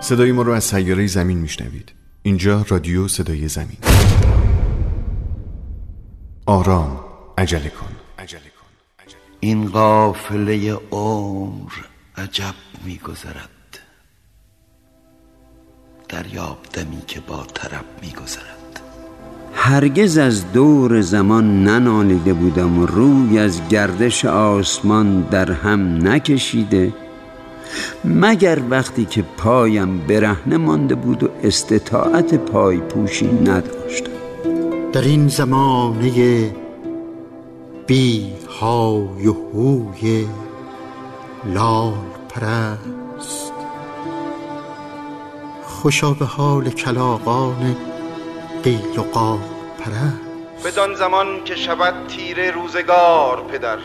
صدای 0.00 0.32
ما 0.32 0.42
رو 0.42 0.52
از 0.52 0.64
سیاره 0.64 1.06
زمین 1.06 1.38
میشنوید. 1.38 1.92
اینجا 2.22 2.64
رادیو 2.68 3.08
صدای 3.08 3.48
زمین. 3.48 3.76
آرام 6.46 7.00
عجله 7.38 7.68
کن. 7.68 7.96
عجله 8.18 8.40
کن 8.40 8.66
این 9.40 9.68
قافله 9.68 10.78
عمر 10.90 11.72
عجب 12.16 12.54
میگذرد. 12.84 13.78
دریاب 16.08 16.58
دمی 16.72 17.02
که 17.06 17.20
با 17.20 17.46
طرب 17.54 17.84
میگذرد. 18.02 18.80
هرگز 19.54 20.18
از 20.18 20.52
دور 20.52 21.00
زمان 21.00 21.64
ننالیده 21.64 22.34
بودم 22.34 22.78
و 22.78 22.86
روی 22.86 23.38
از 23.38 23.68
گردش 23.68 24.24
آسمان 24.24 25.20
در 25.20 25.52
هم 25.52 26.08
نکشیده 26.08 26.92
مگر 28.04 28.58
وقتی 28.70 29.04
که 29.04 29.24
پایم 29.36 29.98
برهنه 29.98 30.56
مانده 30.56 30.94
بود 30.94 31.22
و 31.22 31.28
استطاعت 31.42 32.34
پای 32.34 32.76
پوشی 32.76 33.26
نداشتم. 33.26 34.10
در 34.92 35.00
این 35.00 35.28
زمانه 35.28 36.50
بی 37.86 38.32
های 38.60 39.26
و 39.26 39.32
هوی 39.32 40.26
لال 41.44 41.94
پرست 42.28 43.52
خوشا 45.62 46.10
به 46.10 46.24
حال 46.24 46.70
کلاقان 46.70 47.76
قیل 48.64 48.98
و 48.98 49.02
قال 49.02 49.38
پرست 49.78 50.30
بدان 50.64 50.94
زمان 50.94 51.44
که 51.44 51.56
شود 51.56 51.94
تیر 52.08 52.50
روزگار 52.50 53.42
پدر. 53.52 53.78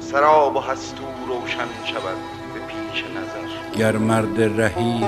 سراب 0.00 0.56
و 0.56 0.60
هستو 0.60 1.09
روشن 1.30 1.68
شود 1.84 2.18
به 2.54 2.60
پیش 2.60 3.04
نظر. 3.04 3.78
گر 3.78 3.96
مرد 3.96 4.60
رهی 4.60 5.04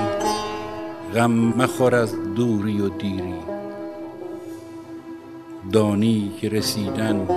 غم 1.15 1.31
مخور 1.31 1.95
از 1.95 2.15
دوری 2.35 2.81
و 2.81 2.89
دیری. 2.89 3.33
دانی 5.71 6.31
که 6.41 6.49
رسیدن 6.49 7.27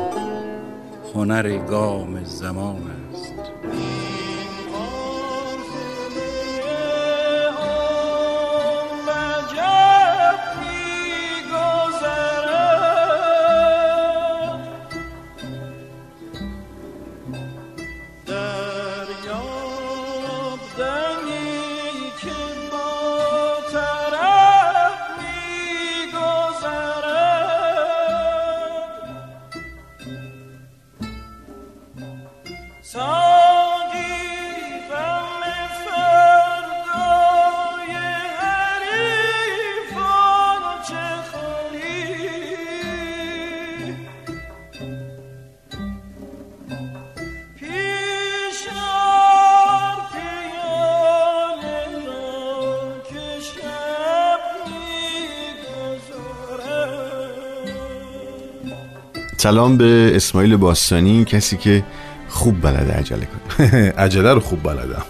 هنر 1.14 1.56
گام 1.56 2.24
زمان 2.24 2.95
سلام 59.46 59.76
به 59.76 60.12
اسماعیل 60.14 60.56
باستانی 60.56 61.24
کسی 61.24 61.56
که 61.56 61.84
خوب 62.28 62.62
بلده 62.62 62.92
عجله 62.92 63.26
کنه. 63.26 63.66
عجله 63.98 64.34
رو 64.34 64.40
خوب 64.40 64.62
بلدم. 64.62 65.02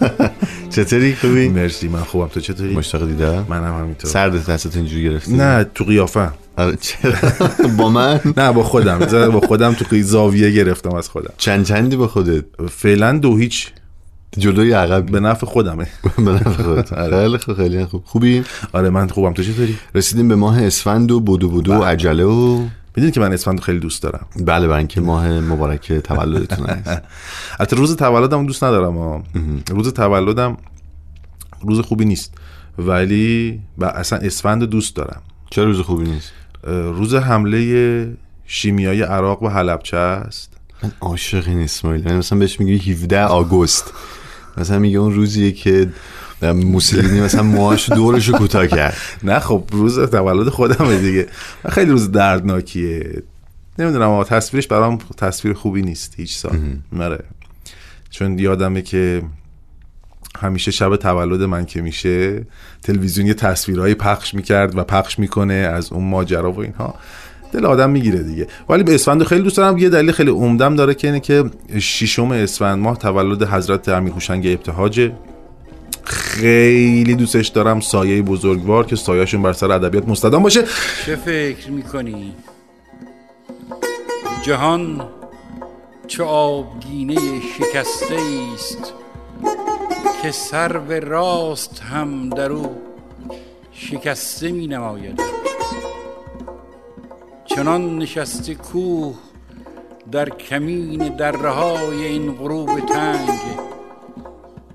چطوری؟ 0.76 1.14
خوبی؟ 1.14 1.48
مرسی 1.48 1.88
من 1.88 2.00
خوبم. 2.00 2.26
تو 2.26 2.40
چطوری؟ 2.40 2.74
مشتاق 2.74 3.06
دیدم 3.06 3.46
منم 3.48 3.78
همینطور. 3.78 4.10
سرد 4.10 4.46
دستت 4.46 4.76
اینجوری 4.76 5.04
گرفتی؟ 5.04 5.32
نه 5.32 5.64
تو 5.64 5.84
قیافه. 5.84 6.30
آره، 6.56 6.76
چرا؟ 6.80 7.14
با 7.78 7.88
من؟ 7.88 8.20
نه 8.36 8.52
با 8.52 8.62
خودم. 8.62 8.98
با 9.28 9.40
خودم 9.40 9.72
تو 9.72 10.02
زاویه 10.02 10.50
گرفتم 10.50 10.94
از 10.94 11.08
خودم. 11.08 11.32
چند 11.38 11.64
چندی 11.64 11.96
با 11.96 12.08
خودت؟ 12.08 12.44
فعلا 12.70 13.18
دو 13.18 13.36
هیچ. 13.36 13.68
جلوی 14.38 14.72
عقب. 14.72 15.06
به 15.06 15.20
نفع 15.20 15.46
خودمه. 15.46 15.86
به 16.16 16.30
نفع 16.30 16.62
خودت. 16.62 16.94
خیلی 17.10 17.38
خوب 17.38 17.54
خیلی 17.56 17.84
خوب. 17.84 18.02
خوبی؟ 18.04 18.44
آره 18.72 18.90
من 18.90 19.08
خوبم. 19.08 19.32
تو 19.32 19.42
چطوری؟ 19.42 19.76
رسیدیم 19.94 20.28
به 20.28 20.36
ماه 20.36 20.62
اسفند 20.62 21.10
و 21.10 21.20
بدو 21.20 21.48
بدو 21.48 21.72
و 21.72 21.82
عجله 21.82 22.24
و 22.24 22.66
می‌دونی 22.96 23.12
که 23.12 23.20
من 23.20 23.32
اسفند 23.32 23.58
رو 23.58 23.64
خیلی 23.64 23.78
دوست 23.78 24.02
دارم. 24.02 24.26
بله 24.36 24.66
برای 24.66 24.78
اینکه 24.78 25.00
ماه 25.00 25.28
مبارک 25.28 25.92
تولدتون 25.92 26.66
است 26.66 27.02
البته 27.60 27.76
روز 27.76 27.96
تولدم 27.96 28.46
دوست 28.46 28.64
ندارم 28.64 28.98
ها. 28.98 29.22
روز 29.70 29.92
تولدم 29.92 30.56
روز 31.62 31.80
خوبی 31.80 32.04
نیست. 32.04 32.34
ولی 32.78 33.60
و 33.78 33.84
اصلا 33.84 34.18
اسفند 34.18 34.60
رو 34.60 34.66
دوست 34.66 34.96
دارم. 34.96 35.22
چرا 35.50 35.64
روز 35.64 35.80
خوبی 35.80 36.10
نیست؟ 36.10 36.32
روز 36.66 37.14
حمله 37.14 38.16
شیمیایی 38.46 39.02
عراق 39.02 39.40
به 39.40 39.50
حلبچه 39.50 39.96
است. 39.96 40.52
من 40.82 40.92
عاشق 41.00 41.48
این 41.48 41.60
اسماعیل. 41.60 42.04
من 42.04 42.16
مثلا 42.16 42.38
بهش 42.38 42.60
میگی 42.60 42.92
17 42.92 43.24
آگوست. 43.24 43.92
مثلا 44.56 44.78
میگه 44.78 44.98
اون 44.98 45.14
روزیه 45.14 45.52
که 45.52 45.88
موسولینی 46.42 47.20
مثلا 47.20 47.42
موهاش 47.42 47.90
دورش 47.90 48.28
رو 48.28 48.38
کوتاه 48.38 48.66
کرد. 48.66 48.96
نه 49.22 49.38
خب 49.38 49.64
روز 49.72 49.98
تولد 50.00 50.48
خودمه 50.48 50.98
دیگه. 50.98 51.26
خیلی 51.68 51.90
روز 51.90 52.12
دردناکیه. 52.12 53.22
نمی‌دونم 53.78 54.08
اما 54.08 54.24
تصویرش 54.24 54.66
برام 54.66 54.98
تصویر 55.16 55.54
خوبی 55.54 55.82
نیست 55.82 56.14
هیچ 56.16 56.36
سال. 56.36 56.58
نره 56.92 57.24
چون 58.10 58.38
یادمه 58.38 58.82
که 58.82 59.22
همیشه 60.38 60.70
شب 60.70 60.96
تولد 60.96 61.42
من 61.42 61.66
که 61.66 61.80
میشه 61.82 62.46
تلویزیون 62.82 63.26
یه 63.26 63.34
تصویرهایی 63.34 63.94
پخش 63.94 64.34
می‌کرد 64.34 64.78
و 64.78 64.84
پخش 64.84 65.18
می‌کنه 65.18 65.54
از 65.54 65.92
اون 65.92 66.04
ماجرا 66.04 66.52
و 66.52 66.60
اینها. 66.60 66.94
دل 67.52 67.66
آدم 67.66 67.90
می‌گیره 67.90 68.18
دیگه. 68.18 68.46
ولی 68.68 68.82
به 68.82 68.94
اسفند 68.94 69.24
خیلی 69.24 69.42
دوست 69.42 69.56
دارم. 69.56 69.78
یه 69.78 69.88
دلیل 69.88 70.12
خیلی 70.12 70.30
عمدم 70.30 70.76
داره 70.76 70.94
که 70.94 71.08
اینه 71.08 71.20
که 71.20 71.44
ششم 71.78 72.30
اسفند 72.30 72.78
ماه 72.78 72.98
تولد 72.98 73.42
حضرت 73.42 73.88
امیر 73.88 74.12
هوشنگ 74.12 74.46
ابتهاجه. 74.46 75.12
خیلی 76.04 77.14
دوستش 77.14 77.48
دارم 77.48 77.80
سایه 77.80 78.22
بزرگوار 78.22 78.86
که 78.86 78.96
سایهشون 78.96 79.42
بر 79.42 79.52
سر 79.52 79.72
ادبیات 79.72 80.08
مستدام 80.08 80.42
باشه 80.42 80.64
چه 81.06 81.16
فکر 81.16 81.70
می‌کنی؟ 81.70 82.34
جهان 84.42 85.08
چه 86.06 86.22
آبگینه 86.22 87.16
شکسته 87.40 88.16
است 88.54 88.92
که 90.22 90.30
سر 90.30 90.78
به 90.78 91.00
راست 91.00 91.80
هم 91.80 92.28
در 92.28 92.52
او 92.52 92.82
شکسته 93.72 94.52
می 94.52 94.66
نماید 94.66 95.20
چنان 97.44 97.98
نشسته 97.98 98.54
کوه 98.54 99.14
در 100.12 100.28
کمین 100.28 101.16
دره 101.16 101.50
های 101.50 102.04
این 102.04 102.32
غروب 102.32 102.80
تنگ 102.80 103.40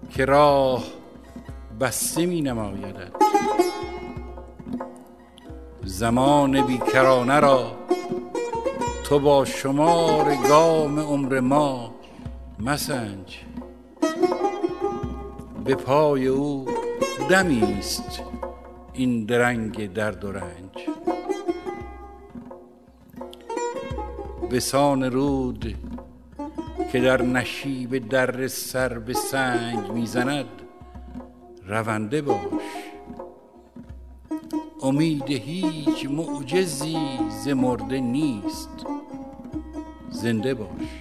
که 0.09 0.25
راه 0.25 0.83
بسته 1.79 2.25
می 2.25 2.41
نمایدد 2.41 3.11
زمان 5.83 6.61
بیکرانه 6.61 7.39
را 7.39 7.71
تو 9.03 9.19
با 9.19 9.45
شمار 9.45 10.35
گام 10.49 10.99
عمر 10.99 11.39
ما 11.39 11.95
مسنج. 12.59 13.39
به 15.65 15.75
پای 15.75 16.27
او 16.27 16.65
دمی 17.29 17.77
است 17.79 18.21
این 18.93 19.25
درنگ 19.25 19.93
درد 19.93 20.23
و 20.25 20.31
رنج. 20.31 20.89
بسان 24.51 25.03
رود 25.03 25.75
که 26.91 26.99
در 26.99 27.21
نشیب 27.21 28.09
در 28.09 28.47
سر 28.47 28.99
به 28.99 29.13
سنگ 29.13 29.91
می‌زند 29.91 30.66
رونده 31.67 32.21
باش. 32.21 32.37
امید 34.83 35.29
هیچ 35.31 36.05
معجزی 36.05 36.97
ز 37.43 37.47
مرده 37.47 37.99
نیست. 37.99 38.69
زنده 40.09 40.53
باش. 40.53 40.96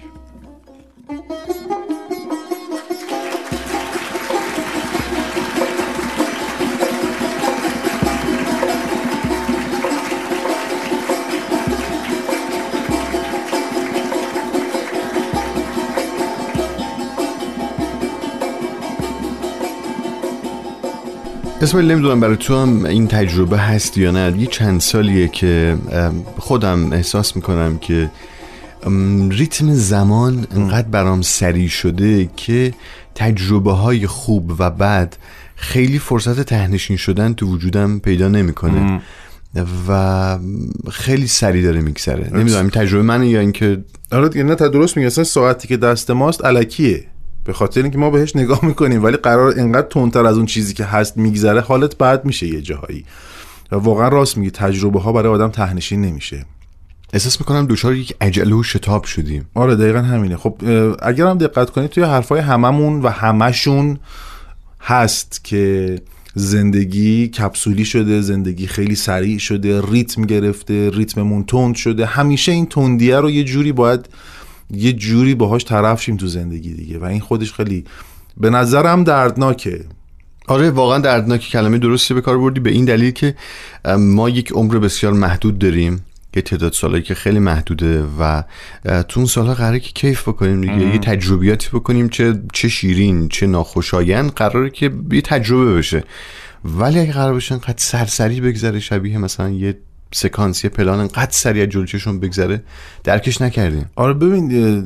اسماعیل 21.61 21.91
نمی‌دونم 21.91 22.19
برای 22.19 22.37
تو 22.37 22.55
هم 22.55 22.85
این 22.85 23.07
تجربه 23.07 23.57
هست 23.57 23.97
یا 23.97 24.11
نه. 24.11 24.41
یه 24.41 24.47
چند 24.47 24.81
سالیه 24.81 25.27
که 25.27 25.77
خودم 26.37 26.93
احساس 26.93 27.35
می‌کنم 27.35 27.77
که 27.77 28.11
ریتم 29.29 29.73
زمان 29.73 30.47
انقدر 30.55 30.87
برام 30.87 31.21
سریع 31.21 31.67
شده 31.67 32.29
که 32.35 32.73
تجربه 33.15 33.71
های 33.71 34.07
خوب 34.07 34.53
و 34.59 34.69
بد 34.69 35.15
خیلی 35.55 35.99
فرصت 35.99 36.41
تهنشین 36.41 36.97
شدن 36.97 37.33
تو 37.33 37.47
وجودم 37.47 37.99
پیدا 37.99 38.27
نمی‌کنه. 38.27 39.01
و 39.87 40.39
خیلی 40.91 41.27
سریع 41.27 41.63
داره 41.63 41.81
میگذره. 41.81 42.29
نمی‌دونم 42.33 42.61
این 42.61 42.69
تجربه 42.69 43.03
منه 43.03 43.29
یا 43.29 43.39
اینکه 43.39 43.83
آره 44.11 44.29
دیگه 44.29 44.43
نه 44.43 44.55
تا 44.55 44.67
درست 44.67 44.97
میگه 44.97 45.07
اصلا 45.07 45.23
ساعتی 45.23 45.67
که 45.67 45.77
دست 45.77 46.11
ماست 46.11 46.45
الکیه 46.45 47.05
به 47.47 47.53
خاطر 47.53 47.81
اینکه 47.81 47.97
ما 47.97 48.09
بهش 48.09 48.35
نگاه 48.35 48.65
می‌کنیم 48.65 49.03
ولی 49.03 49.17
قرار 49.17 49.53
اینقدر 49.53 49.87
تندتر 49.87 50.25
از 50.25 50.37
اون 50.37 50.45
چیزی 50.45 50.73
که 50.73 50.85
هست 50.85 51.17
میگذره 51.17 51.61
حالت 51.61 51.97
بد 51.97 52.25
میشه 52.25 52.47
یه 52.47 52.61
جاهایی. 52.61 53.05
و 53.71 53.75
واقعا 53.75 54.07
راست 54.07 54.37
میگی 54.37 54.51
تجربه 54.51 54.99
ها 54.99 55.11
برای 55.11 55.33
آدم 55.33 55.49
تهنشین 55.49 56.01
نمیشه. 56.01 56.45
احساس 57.13 57.39
می‌کنم 57.39 57.67
دچار 57.69 57.95
یک 57.95 58.15
عجله 58.21 58.55
و 58.55 58.63
شتاب 58.63 59.03
شدیم. 59.03 59.45
آره 59.53 59.75
دقیقا 59.75 59.99
همینه. 59.99 60.37
خب 60.37 60.55
اگر 61.01 61.27
هم 61.27 61.37
دقت 61.37 61.69
کنید 61.69 61.89
توی 61.89 62.03
حرفای 62.03 62.39
هممون 62.39 63.01
و 63.01 63.09
همشون 63.09 63.99
هست 64.81 65.43
که 65.43 65.95
زندگی 66.35 67.27
کپسولی 67.27 67.85
شده 67.85 68.21
زندگی 68.21 68.67
خیلی 68.67 68.95
سریع 68.95 69.37
شده 69.37 69.81
ریتم 69.91 70.21
گرفته 70.21 70.89
ریتممون 70.89 71.43
تند 71.43 71.75
شده. 71.75 72.05
همیشه 72.05 72.51
این 72.51 72.65
تندیه 72.65 73.19
رو 73.19 73.31
یه 73.31 73.43
جوری 73.43 73.71
باید 73.71 74.09
یه 74.71 74.93
جوری 74.93 75.35
باهاش 75.35 75.65
طرف 75.65 76.01
شیم 76.01 76.17
تو 76.17 76.27
زندگی 76.27 76.73
دیگه. 76.73 76.99
و 76.99 77.03
این 77.03 77.19
خودش 77.19 77.53
خیلی 77.53 77.85
به 78.37 78.49
نظرم 78.49 79.03
دردناکه. 79.03 79.85
آره 80.47 80.69
واقعا 80.71 80.99
دردناک 80.99 81.49
کلمه 81.49 81.77
درستی 81.77 82.13
به 82.13 82.21
کار 82.21 82.37
بردی. 82.37 82.59
به 82.59 82.69
این 82.69 82.85
دلیل 82.85 83.11
که 83.11 83.35
ما 83.99 84.29
یک 84.29 84.51
عمر 84.51 84.77
بسیار 84.79 85.13
محدود 85.13 85.59
داریم. 85.59 86.05
یه 86.35 86.41
تعداد 86.41 86.73
سالایی 86.73 87.03
که 87.03 87.15
خیلی 87.15 87.39
محدوده 87.39 88.03
و 88.19 88.43
تو 89.07 89.19
اون 89.19 89.25
سالها 89.25 89.53
قراره 89.53 89.79
که 89.79 89.91
کیف 89.91 90.21
بکنیم 90.21 90.61
دیگه. 90.61 90.93
یه 90.93 90.99
تجربیاتی 90.99 91.69
بکنیم 91.73 92.09
چه 92.09 92.41
چه 92.53 92.67
شیرین 92.67 93.29
چه 93.29 93.47
ناخوشایند. 93.47 94.31
قراره 94.31 94.69
که 94.69 94.91
یه 95.11 95.21
تجربه 95.21 95.73
بشه. 95.73 96.03
ولی 96.65 96.99
اگه 96.99 97.11
قرار 97.11 97.33
باشه 97.33 97.53
انقدر 97.53 97.75
سرسری 97.77 98.41
بگذره 98.41 98.79
شبیه 98.79 99.17
مثلا 99.17 99.49
یه 99.49 99.77
سکانس 100.11 100.63
یه 100.63 100.69
پلان 100.69 100.99
انقدر 100.99 101.31
سریع 101.31 101.85
چشم 101.85 102.19
بگذره 102.19 102.63
درکش 103.03 103.41
نکردیم. 103.41 103.89
آره 103.95 104.13
ببین 104.13 104.83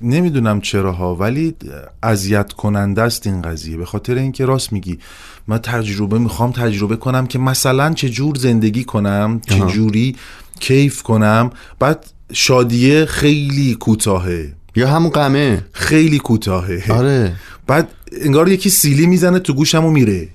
نمی‌دونم 0.00 0.60
چراها 0.60 1.14
ولی 1.14 1.54
اذیت 2.02 2.52
کننده 2.52 3.02
است 3.02 3.26
این 3.26 3.42
قضیه. 3.42 3.76
به 3.76 3.84
خاطر 3.84 4.14
اینکه 4.14 4.44
راست 4.44 4.72
میگی 4.72 4.98
من 5.46 5.58
تجربه 5.58 6.18
می‌خوام 6.18 6.52
تجربه 6.52 6.96
کنم 6.96 7.26
که 7.26 7.38
مثلا 7.38 7.92
چه 7.94 8.08
جور 8.08 8.36
زندگی 8.36 8.84
کنم 8.84 9.40
چه 9.48 9.60
جوری 9.60 10.16
کیف 10.60 11.02
کنم. 11.02 11.50
بعد 11.78 12.06
شادیه 12.32 13.04
خیلی 13.04 13.74
کوتاهه. 13.74 14.52
یا 14.76 14.88
همون 14.88 15.10
قمه. 15.10 15.64
خیلی 15.72 16.18
کوتاهه. 16.18 16.84
آره. 16.92 17.32
بعد 17.66 17.88
انگار 18.22 18.48
یکی 18.48 18.70
سیلی 18.70 19.06
می‌زنه 19.06 19.38
تو 19.38 19.54
گوشم 19.54 19.84
و 19.84 19.90
میره. 19.90 20.28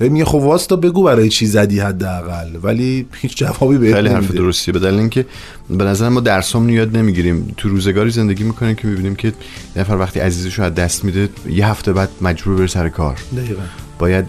میگه 0.00 0.24
خب 0.24 0.34
واستا 0.34 0.76
بگو 0.76 1.02
برای 1.02 1.28
چی 1.28 1.46
زدی 1.46 1.80
حداقل؟ 1.80 2.48
ولی 2.62 3.06
هیچ 3.12 3.36
جوابی 3.36 3.78
بهت 3.78 3.94
خیلی 3.94 4.08
حرف. 4.08 4.30
درستیه 4.30 4.72
به 4.72 4.80
دلیل 4.80 4.98
اینکه 4.98 5.26
به 5.70 5.84
نظر 5.84 6.08
ما 6.08 6.20
درسامون 6.20 6.68
رو 6.68 6.74
یاد 6.74 6.96
نمی‌گیریم. 6.96 7.54
تو 7.56 7.68
روزگاری 7.68 8.10
زندگی 8.10 8.44
می‌کنیم 8.44 8.74
که 8.74 8.88
می‌بینیم 8.88 9.14
که 9.14 9.32
نفر 9.76 9.94
وقتی 9.94 10.20
عزیزش 10.20 10.58
رو 10.58 10.64
از 10.64 10.74
دست 10.74 11.04
میده 11.04 11.28
یه 11.50 11.66
هفته 11.66 11.92
بعد 11.92 12.08
مجبور 12.20 12.56
بره 12.56 12.66
سر 12.66 12.88
کار. 12.88 13.18
دقیقاً. 13.36 13.62
باید 13.98 14.26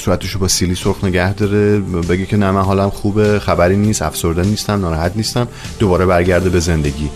صورتش 0.00 0.30
رو 0.30 0.40
با 0.40 0.48
سیلی 0.48 0.74
سرخ 0.74 1.04
نگه 1.04 1.34
داره 1.34 1.78
بگه 1.80 2.26
که 2.26 2.36
نه 2.36 2.50
من 2.50 2.62
حالم 2.62 2.90
خوبه 2.90 3.38
خبری 3.38 3.76
نیست 3.76 4.02
افسرده 4.02 4.42
نیستم 4.42 4.80
ناراحت 4.80 5.12
نیستم 5.16 5.48
دوباره 5.78 6.06
برگرده 6.06 6.50
به 6.50 6.60
زندگی. 6.60 7.08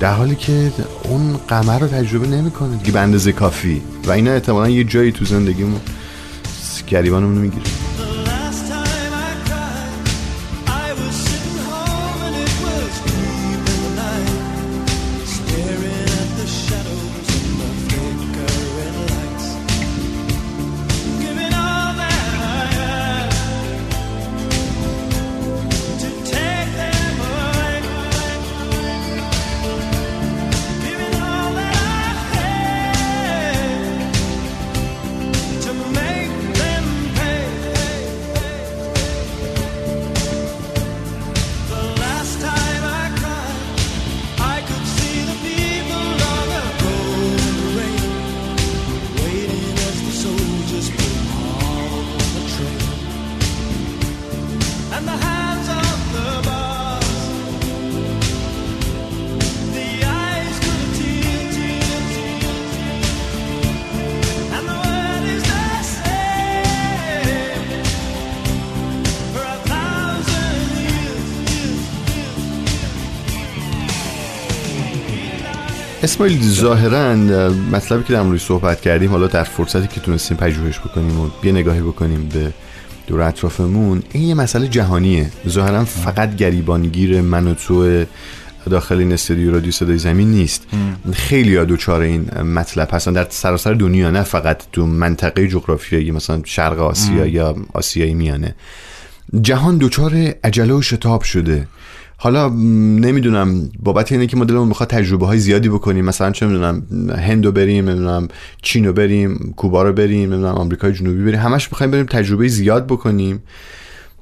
در 0.00 0.12
حالی 0.12 0.34
که 0.34 0.72
اون 1.02 1.36
قمر 1.48 1.78
رو 1.78 1.86
تجربه 1.86 2.26
نمی‌کنه. 2.26 2.76
دیگه 2.76 2.92
به 2.92 3.00
اندازه 3.00 3.32
کافی. 3.32 3.82
و 4.06 4.10
اینا 4.10 4.30
احتمالا 4.30 4.68
یه 4.68 4.84
جایی 4.84 5.12
تو 5.12 5.24
زندگیمون 5.24 5.80
گریبانمون 6.86 7.34
رو 7.34 7.40
می‌گیره 7.40 7.75
اسماعیل 76.16 76.42
ظاهرا 76.42 77.14
مطلبی 77.72 78.04
که 78.04 78.12
در 78.12 78.22
موردش 78.22 78.44
صحبت 78.44 78.80
کردیم 78.80 79.10
حالا 79.10 79.26
در 79.26 79.44
فرصتی 79.44 79.86
که 79.86 80.00
تونستیم 80.00 80.36
پژوهش 80.36 80.78
بکنیم 80.78 81.20
و 81.20 81.30
یه 81.44 81.52
نگاهی 81.52 81.80
بکنیم 81.80 82.28
به 82.28 82.52
دور 83.06 83.22
اطرافمون 83.22 84.02
این 84.12 84.22
یه 84.22 84.34
مسئله 84.34 84.68
جهانیه. 84.68 85.30
ظاهرا 85.48 85.84
فقط 85.84 86.36
گریبانگیر 86.36 87.20
من 87.20 87.46
و 87.46 87.54
تو 87.54 88.04
داخل 88.70 88.98
این 88.98 89.12
استودیو 89.12 89.52
رادیو 89.52 89.72
صدای 89.72 89.98
زمین 89.98 90.30
نیست. 90.30 90.66
خیلی 91.12 91.56
ها 91.56 91.64
دوچار 91.64 92.00
این 92.00 92.42
مطلب 92.42 92.88
هستن. 92.92 93.12
در 93.12 93.26
سراسر 93.30 93.74
دنیا 93.74 94.10
نه 94.10 94.22
فقط 94.22 94.62
تو 94.72 94.86
منطقه 94.86 95.48
جغرافیایی 95.48 96.10
مثلا 96.10 96.40
شرق 96.44 96.80
آسیا 96.80 97.26
یا 97.26 97.56
آسیای 97.72 98.14
میانه. 98.14 98.54
جهان 99.40 99.78
دچار 99.78 100.14
عجله 100.44 100.74
و 100.74 100.82
شتاب 100.82 101.22
شده. 101.22 101.68
حالا 102.16 102.48
نمی‌دونم 102.48 103.70
بابت 103.78 104.12
اینه 104.12 104.26
که 104.26 104.36
ما 104.36 104.44
دلمون 104.44 104.68
می‌خواد 104.68 104.88
تجربه 104.88 105.26
های 105.26 105.38
زیادی 105.38 105.68
بکنیم. 105.68 106.04
مثلا 106.04 106.30
چه 106.30 106.46
می‌دونم 106.46 106.82
هندو 107.18 107.52
بریم 107.52 107.88
نمی‌دونم 107.88 108.28
چینو 108.62 108.92
بریم 108.92 109.54
کوبا 109.56 109.82
رو 109.82 109.92
بریم 109.92 110.32
نمی‌دونم 110.32 110.54
آمریکای 110.54 110.92
جنوبی 110.92 111.24
بریم 111.24 111.40
همش 111.40 111.72
می‌خوایم 111.72 111.90
بریم 111.90 112.06
تجربه 112.06 112.48
زیاد 112.48 112.86
بکنیم. 112.86 113.42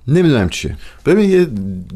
نمی‌دونم 0.09 0.49
چیه. 0.49 0.77
ببین 1.07 1.31
یه 1.31 1.47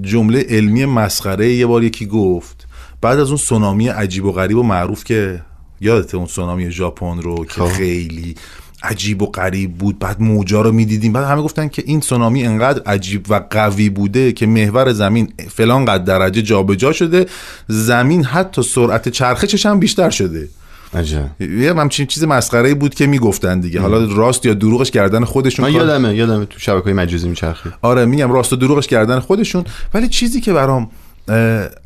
جمله 0.03 0.47
علمی 0.49 0.85
مسخره 0.85 1.53
یه 1.53 1.67
بار 1.67 1.85
یکی 1.85 2.07
گفت. 2.07 2.67
بعد 3.01 3.19
از 3.19 3.29
اون 3.29 3.37
سونامی 3.37 3.89
عجیب 3.89 4.25
و 4.25 4.33
غریب 4.33 4.57
و 4.57 4.63
معروف 4.63 5.05
که 5.05 5.41
یادته 5.81 6.17
اون 6.17 6.27
سونامی 6.27 6.71
ژاپن 6.71 7.19
رو 7.19 7.45
که 7.45 7.53
خب. 7.53 7.69
خیلی 7.69 8.35
عجیب 8.83 9.23
و 9.23 9.27
غریب 9.27 9.75
بود. 9.75 9.99
بعد 9.99 10.21
موجا 10.21 10.61
رو 10.61 10.73
می‌دیدیم. 10.73 11.13
بعد 11.13 11.25
همه 11.25 11.43
گفتن 11.43 11.69
که 11.69 11.83
این 11.87 12.01
سونامی 12.01 12.45
انقدر 12.45 12.83
عجیب 12.83 13.31
و 13.31 13.41
قوی 13.51 13.89
بوده 13.89 14.33
که 14.33 14.47
محور 14.47 14.93
زمین 14.93 15.33
فلان 15.51 15.85
قد 15.85 16.05
درجه 16.05 16.43
جابجا 16.43 16.93
شده. 16.93 17.27
زمین 17.69 18.25
حتی 18.25 18.63
سرعت 18.63 19.09
چرخشش 19.09 19.67
هم 19.67 19.81
بیشتر 19.81 20.11
شده. 20.11 20.49
عجب. 20.95 21.31
یه 21.41 21.75
همچین 21.75 22.07
چیز 22.07 22.25
مسخره 22.25 22.75
بود 22.75 22.95
که 22.95 23.07
می‌گفتن 23.07 23.61
دیگه. 23.61 23.81
حالا 23.81 24.05
راست 24.05 24.47
یا 24.47 24.55
دروغش 24.55 24.91
کردن 24.91 25.25
خودشون 25.25 25.67
من 25.67 25.73
یادمه 25.73 26.15
یادمه 26.15 26.45
تو 26.45 26.59
شبکه 26.59 26.85
های 26.85 26.93
مجازی 26.93 27.29
میچرخید. 27.29 27.73
آره 27.83 28.05
میگم 28.05 28.33
راست 28.33 28.53
و 28.53 28.57
دروغش 28.57 28.87
کردن 28.87 29.19
خودشون. 29.21 29.65
ولی 29.95 30.09
چیزی 30.09 30.41
که 30.41 30.53
برام 30.53 30.91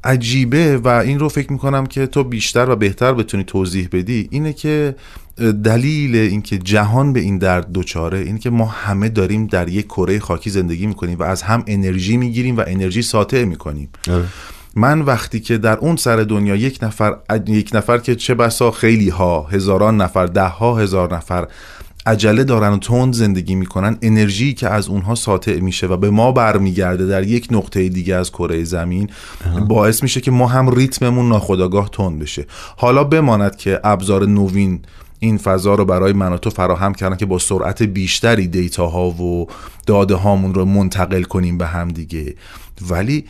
عجیبه 0.04 0.78
و 0.78 0.88
این 0.88 1.18
رو 1.18 1.28
فکر 1.28 1.52
می‌کنم 1.52 1.86
که 1.86 2.06
تو 2.06 2.24
بیشتر 2.24 2.70
و 2.70 2.76
بهتر 2.76 3.12
بتونی 3.12 3.44
توضیح 3.44 3.88
بدی. 3.92 4.28
اینه 4.30 4.52
که 4.52 4.94
اه، 5.38 5.52
دلیل 5.52 6.16
اینکه 6.16 6.58
جهان 6.58 7.12
به 7.12 7.20
این 7.20 7.38
درد 7.38 7.72
دوچاره 7.72 8.18
اینه 8.18 8.38
که 8.38 8.50
ما 8.50 8.66
همه 8.66 9.08
داریم 9.08 9.46
در 9.46 9.68
یک 9.68 9.86
کره 9.86 10.18
خاکی 10.18 10.50
زندگی 10.50 10.86
می‌کنیم 10.86 11.18
و 11.18 11.22
از 11.22 11.42
هم 11.42 11.64
انرژی 11.66 12.16
می‌گیریم 12.16 12.56
و 12.56 12.64
انرژی 12.66 13.02
ساطع 13.02 13.44
می‌کنیم. 13.44 13.88
من 14.76 15.00
وقتی 15.00 15.40
که 15.40 15.58
در 15.58 15.78
اون 15.78 15.96
سر 15.96 16.16
دنیا 16.16 16.56
یک 16.56 16.78
نفر 16.82 17.16
یک 17.46 17.70
نفر 17.74 17.98
که 17.98 18.14
چه 18.14 18.34
بسا 18.34 18.70
خیلی 18.70 19.08
ها 19.08 19.42
هزاران 19.42 20.00
نفر 20.00 20.26
ده 20.26 20.42
ها 20.42 20.78
هزار 20.78 21.16
نفر 21.16 21.48
عجله 22.06 22.44
دارن 22.44 22.72
و 22.72 22.78
تند 22.78 23.14
زندگی 23.14 23.54
می‌کنن 23.54 23.98
انرژی 24.02 24.54
که 24.54 24.68
از 24.68 24.88
اونها 24.88 25.14
ساطع 25.14 25.60
میشه 25.60 25.86
و 25.86 25.96
به 25.96 26.10
ما 26.10 26.32
برمیگرده 26.32 27.06
در 27.06 27.22
یک 27.22 27.48
نقطه 27.50 27.88
دیگه 27.88 28.14
از 28.14 28.30
کره 28.30 28.64
زمین 28.64 29.10
باعث 29.68 30.02
میشه 30.02 30.20
که 30.20 30.30
ما 30.30 30.46
هم 30.46 30.70
ریتممون 30.70 31.28
ناخودآگاه 31.28 31.88
تند 31.92 32.18
بشه. 32.18 32.46
حالا 32.76 33.04
بماند 33.04 33.56
که 33.56 33.80
ابزار 33.84 34.26
نوین 34.26 34.80
این 35.18 35.38
فضا 35.38 35.74
رو 35.74 35.84
برای 35.84 36.12
من 36.12 36.32
و 36.32 36.36
تو 36.36 36.50
فراهم 36.50 36.94
کردن 36.94 37.16
که 37.16 37.26
با 37.26 37.38
سرعت 37.38 37.82
بیشتری 37.82 38.46
دیتاها 38.46 39.10
و 39.10 39.46
داده 39.86 40.14
هامون 40.14 40.54
رو 40.54 40.64
منتقل 40.64 41.22
کنیم 41.22 41.58
به 41.58 41.66
هم 41.66 41.88
دیگه. 41.88 42.34
ولی 42.90 43.24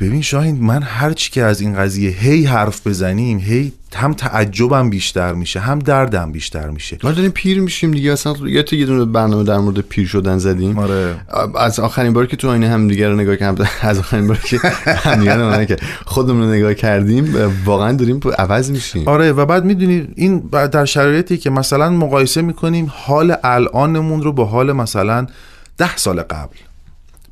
ببین 0.00 0.22
شاهین 0.22 0.64
من 0.64 0.82
هر 0.82 1.12
چی 1.12 1.30
که 1.30 1.42
از 1.42 1.60
این 1.60 1.74
قضیه 1.74 2.10
هی 2.10 2.44
حرف 2.44 2.86
بزنیم 2.86 3.38
هی 3.38 3.72
هم 3.94 4.14
تعجبم 4.14 4.90
بیشتر 4.90 5.32
میشه 5.32 5.60
هم 5.60 5.78
دردم 5.78 6.32
بیشتر 6.32 6.70
میشه. 6.70 6.98
ما 7.04 7.12
داریم 7.12 7.30
پیر 7.30 7.60
میشیم 7.60 7.90
دیگه 7.90 8.12
اصلا 8.12 8.34
یا 8.44 8.62
تو 8.62 8.76
یه 8.76 8.86
دونه 8.86 9.04
برنامه 9.04 9.44
در 9.44 9.58
مورد 9.58 9.80
پیر 9.80 10.06
شدن 10.06 10.38
زدیم. 10.38 10.78
آره. 10.78 11.14
از 11.58 11.80
آخرین 11.80 12.12
باری 12.12 12.26
که 12.26 12.36
تو 12.36 12.48
آینه 12.48 12.68
هم 12.68 12.88
دیگه 12.88 13.08
رو 13.08 13.16
نگاه 13.16 13.36
کردیم 13.36 13.66
از 13.82 13.98
آخرین 13.98 14.26
باری 14.26 14.40
که 14.44 14.58
هم 14.86 15.20
دیگه 15.20 15.66
کرد- 15.66 15.82
خودمون 16.06 16.42
رو 16.42 16.50
نگاه 16.50 16.74
کردیم 16.74 17.34
واقعا 17.64 17.92
داریم 17.92 18.20
عوض 18.38 18.70
میشیم. 18.70 19.08
آره 19.08 19.32
و 19.32 19.46
بعد 19.46 19.64
می‌دونی 19.64 20.08
این 20.16 20.38
در 20.72 20.84
شرایطی 20.84 21.38
که 21.38 21.50
مثلا 21.50 21.90
مقایسه 21.90 22.42
می‌کنیم 22.42 22.92
حال 22.94 23.36
الانمون 23.44 24.22
رو 24.22 24.32
با 24.32 24.44
حال 24.44 24.72
مثلا 24.72 25.26
ده 25.78 25.96
سال 25.96 26.20
قبل. 26.20 26.56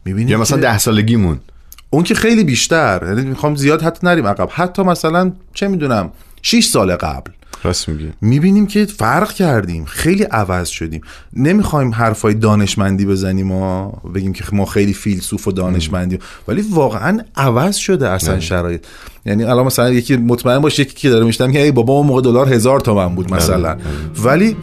می‌بینیم 0.04 0.28
یا 0.28 0.38
مثلا 0.38 0.58
ده 0.58 0.78
سالگیمون. 0.78 1.38
اون 1.90 2.02
که 2.02 2.14
خیلی 2.14 2.44
بیشتر 2.44 3.02
یعنی 3.06 3.28
می‌خوام 3.28 3.56
زیاد 3.56 3.82
حتی 3.82 4.06
نریم 4.06 4.26
عقب. 4.26 4.48
حتی 4.52 4.82
مثلا 4.82 5.32
چه 5.54 5.68
می‌دونم 5.68 6.10
6 6.42 6.64
سال 6.64 6.96
قبل. 6.96 7.30
راست 7.62 7.88
میگی. 7.88 8.12
می‌بینیم 8.20 8.66
که 8.66 8.84
فرق 8.84 9.32
کردیم 9.32 9.84
خیلی 9.84 10.22
عوض 10.22 10.68
شدیم. 10.68 11.00
نمی‌خوایم 11.32 11.94
حرفای 11.94 12.34
دانشمندی 12.34 13.06
بزنیم 13.06 13.46
ما 13.46 14.02
بگیم 14.14 14.32
که 14.32 14.44
ما 14.52 14.64
خیلی 14.64 14.92
فیلسوف 14.92 15.48
و 15.48 15.52
دانشمندیم 15.52 16.18
ولی 16.48 16.64
واقعا 16.70 17.20
عوض 17.36 17.76
شده 17.76 18.08
اصلا 18.08 18.40
شرایط. 18.40 18.84
یعنی 19.26 19.44
الان 19.44 19.66
مثلا 19.66 19.90
یکی 19.90 20.16
مطمئن 20.16 20.58
باشه 20.58 20.82
یکی 20.82 20.94
که 20.94 21.10
داره 21.10 21.24
میشتم 21.24 21.52
که 21.52 21.62
ای 21.62 21.70
بابا 21.70 21.92
اون 21.92 22.06
موقع 22.06 22.20
دلار 22.20 22.52
هزار 22.52 22.80
تومن 22.80 23.14
بود 23.14 23.34
مثلا. 23.34 23.76
ولی 24.24 24.56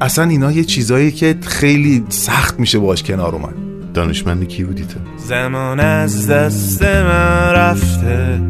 اصلا 0.00 0.24
اینا 0.24 0.52
یه 0.52 0.64
چیزایی 0.64 1.12
که 1.12 1.38
خیلی 1.42 2.04
سخت 2.08 2.60
میشه 2.60 2.78
باش 2.78 3.02
کنار 3.02 3.34
اومد. 3.34 3.75
دانشمند 3.96 4.48
کی 4.48 4.64
بودی 4.64 4.84
تو؟ 4.84 4.98
زمان 5.16 5.80
از 5.80 6.30
دست 6.30 6.82
من 6.82 7.52
رفته 7.52 8.40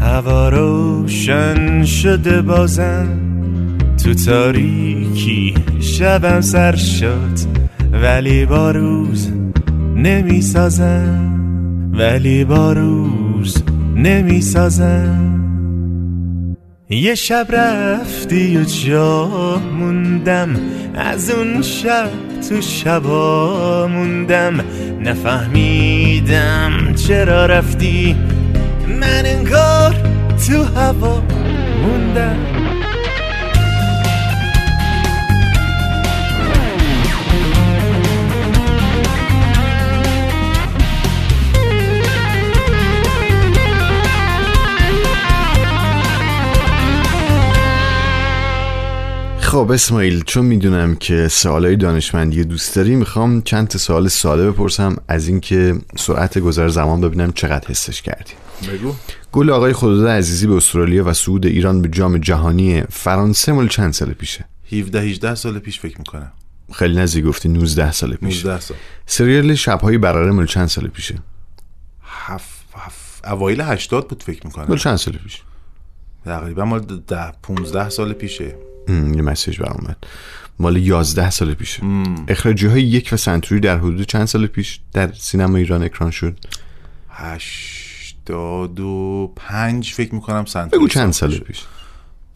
هوا 0.00 0.48
روشن 0.48 1.84
شده 1.84 2.42
بازم. 2.42 3.08
تو 4.04 4.14
تاریکی 4.14 5.54
شبم 5.80 6.40
سر 6.40 6.76
شد 6.76 7.38
ولی 7.92 8.46
با 8.46 8.70
روز 8.70 9.32
نمی 9.96 10.42
سازم 10.42 11.30
ولی 11.92 12.44
با 12.44 12.72
روز 12.72 13.62
نمی 13.96 14.40
سازم 14.40 15.30
یه 16.90 17.14
شب 17.14 17.46
رفتی 17.50 18.56
و 18.56 18.64
جا 18.64 19.28
موندم 19.78 20.60
از 20.94 21.30
اون 21.30 21.62
شب 21.62 22.29
تو 22.48 22.60
شبا 22.60 23.86
موندم 23.86 24.64
نفهمیدم 25.00 26.72
چرا 26.94 27.46
رفتی. 27.46 28.16
من 29.00 29.26
انگار 29.26 29.94
تو 30.48 30.62
هوا 30.62 31.22
موندم. 31.82 32.59
خب 49.50 49.70
اسماعیل 49.70 50.22
چون 50.24 50.44
می‌دونم 50.44 50.96
که 50.96 51.28
سوالای 51.28 51.76
دانشمندی 51.76 52.44
دوست 52.44 52.76
داری 52.76 52.96
می‌خوام 52.96 53.42
چند 53.42 53.68
تا 53.68 53.78
سوال 53.78 54.08
ساده 54.08 54.50
بپرسم 54.50 54.96
از 55.08 55.28
اینکه 55.28 55.78
سرعت 55.96 56.38
گذر 56.38 56.68
زمان 56.68 57.00
ببینم 57.00 57.32
چقدر 57.32 57.68
حسش 57.68 58.02
کردی. 58.02 58.32
بگو. 58.72 58.94
گل 59.32 59.50
آقای 59.50 59.72
خداده 59.72 60.08
عزیزی 60.08 60.46
به 60.46 60.54
استرالیا 60.54 61.04
و 61.04 61.12
صعود 61.12 61.46
ایران 61.46 61.82
به 61.82 61.88
جام 61.88 62.18
جهانی 62.18 62.82
فرانسه 62.82 63.52
مال 63.52 63.68
چند 63.68 63.92
سال 63.92 64.12
پیشه؟ 64.12 64.44
17 64.72 65.00
18 65.00 65.34
سال 65.34 65.58
پیش 65.58 65.80
فکر 65.80 65.98
می‌کنم. 65.98 66.32
خیلی 66.72 66.96
نزدیک 66.96 67.24
گفتی 67.24 67.48
19 67.48 67.92
سال 67.92 68.14
پیش. 68.14 68.44
19 68.46 68.60
سال. 68.60 68.76
سریال 69.06 69.54
شبهای 69.54 69.98
برره 69.98 70.30
مال 70.30 70.46
چند 70.46 70.66
سال 70.66 70.86
پیشه؟ 70.86 71.18
هفت 72.02 72.66
هفت 72.74 73.26
اوایل 73.26 73.60
80 73.60 74.08
بود 74.08 74.22
فکر 74.22 74.40
مال 74.44 74.62
می‌کنم 74.62 74.76
چند 74.76 74.96
سال 74.96 75.14
پیش؟ 75.14 75.42
تقریبا 76.24 76.64
مال 76.64 76.80
ده 77.08 77.32
15 77.42 77.88
سال 77.88 78.12
پیشه. 78.12 78.69
یه 78.88 79.22
مسیج 79.22 79.58
برام 79.58 79.78
اومد 79.82 79.96
مال 80.58 80.76
11 80.76 81.30
سال 81.30 81.54
پیشه. 81.54 81.82
اخراجی 82.28 82.66
های 82.66 82.82
یک 82.82 83.08
و 83.12 83.16
سنتوری 83.16 83.60
در 83.60 83.78
حدود 83.78 84.02
چند 84.02 84.24
سال 84.24 84.46
پیش 84.46 84.80
در 84.92 85.12
سینما 85.12 85.56
ایران 85.56 85.82
اکران 85.82 86.10
شد؟ 86.10 86.36
85 87.10 89.92
فکر 89.92 90.14
می‌کنم 90.14 90.44
سنت 90.44 90.70
بگو 90.70 90.88
چند 90.88 91.12
سال 91.12 91.38
پیش. 91.38 91.62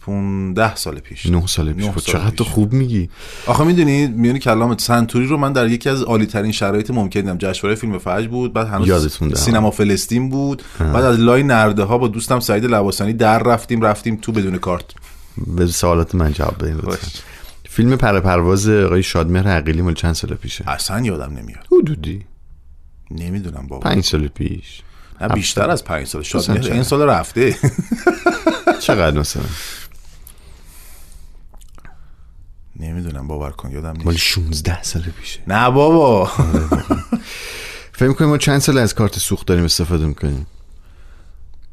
15 0.01 0.75
سال 0.75 0.99
پیش. 0.99 1.27
9 1.27 1.47
سال 1.47 1.73
پیش. 1.73 1.85
نه 1.85 1.93
خب 1.93 2.01
چقدر 2.01 2.31
تو 2.31 2.45
پیش. 2.45 2.53
خوب 2.53 2.73
میگی. 2.73 3.11
آخه 3.47 3.65
می‌دونی 3.65 4.07
میونی 4.07 4.39
کلامت 4.39 4.81
سنتوری 4.81 5.27
رو 5.27 5.37
من 5.37 5.53
در 5.53 5.69
یکی 5.69 5.89
از 5.89 6.03
عالی 6.03 6.27
ترین 6.27 6.53
شرایط 6.53 6.91
ممکن 6.91 7.21
دیدم. 7.21 7.39
جشنواره 7.39 7.75
فیلم 7.75 7.99
فجر 7.99 8.29
بود 8.29 8.53
بعد 8.53 8.67
هنوز 8.67 9.19
ده. 9.19 9.35
سینما 9.35 9.71
فلسطین 9.71 10.29
بود. 10.29 10.63
بعد 10.79 11.05
از 11.05 11.19
لای 11.19 11.43
نرده 11.43 11.83
ها 11.83 11.99
با 11.99 12.09
دوستم 12.09 12.41
سعید 12.41 12.65
لباسانی 12.65 13.13
در 13.13 13.43
رفتیم 13.43 13.83
رفتیم 13.83 14.17
تو 14.17 14.33
بدون 14.33 14.59
کارت. 14.59 14.85
به 15.37 15.67
سوالات 15.67 16.15
من 16.15 16.33
جواب 16.33 16.59
بدین. 16.59 16.81
فیلم 17.69 17.97
پر 17.97 18.21
پرواز 18.21 18.69
آقای 18.69 19.03
شادمهر 19.03 19.49
عقیلی 19.49 19.83
مال 19.83 19.95
چند 19.95 20.13
سال 20.13 20.35
پیشه؟ 20.35 20.71
اصلا 20.71 21.01
یادم 21.01 21.37
نمیاد. 21.37 21.67
حدودی. 21.73 22.25
نمی‌دونم 23.11 23.67
بابا. 23.67 23.91
پنج 23.91 24.05
سال 24.05 24.29
پیش. 24.29 24.83
نه 25.21 25.29
بیشتر 25.29 25.71
از 25.71 25.85
پنج 25.85 26.07
سال. 26.07 26.23
شاد 26.23 26.41
مثلا 26.41 26.55
مهر 26.55 26.63
چقدر؟ 26.63 26.75
این 26.75 26.83
سال 26.83 27.03
رفته. 27.03 27.57
چقدر 28.81 29.19
مثلا؟ 29.19 29.45
نمی‌دونم 32.81 33.29
باور 33.29 33.51
کن 33.51 33.71
یادم 33.71 33.93
مال 33.93 34.13
نیست. 34.13 34.25
16 34.25 34.83
سال 34.83 35.03
پیشه. 35.03 35.41
نه 35.47 35.71
بابا. 35.71 36.27
فکر 37.93 38.09
می‌کنی 38.09 38.29
ما 38.29 38.39
چند 38.39 38.59
سال 38.59 38.79
از 38.79 38.95
کارت 38.95 39.19
سوخت 39.19 39.47
داریم 39.47 39.65
استفاده 39.65 40.07
می‌کنیم؟ 40.07 40.47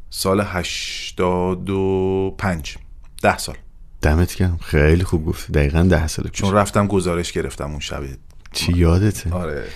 سال 0.09 0.41
85 0.45 2.77
ده 3.21 3.37
سال. 3.37 3.55
دمت 4.01 4.35
گرم. 4.35 4.57
خیلی 4.61 5.03
خوب 5.03 5.25
گفتی. 5.25 5.53
دقیقا 5.53 5.81
ده 5.81 6.07
سال 6.07 6.25
پیش. 6.25 6.41
چون 6.41 6.53
رفتم 6.53 6.87
گزارش 6.87 7.31
گرفتم 7.31 7.71
اون 7.71 7.79
شب 7.79 8.03
چی 8.51 8.73
یادته؟ 8.73 9.33
آره. 9.33 9.67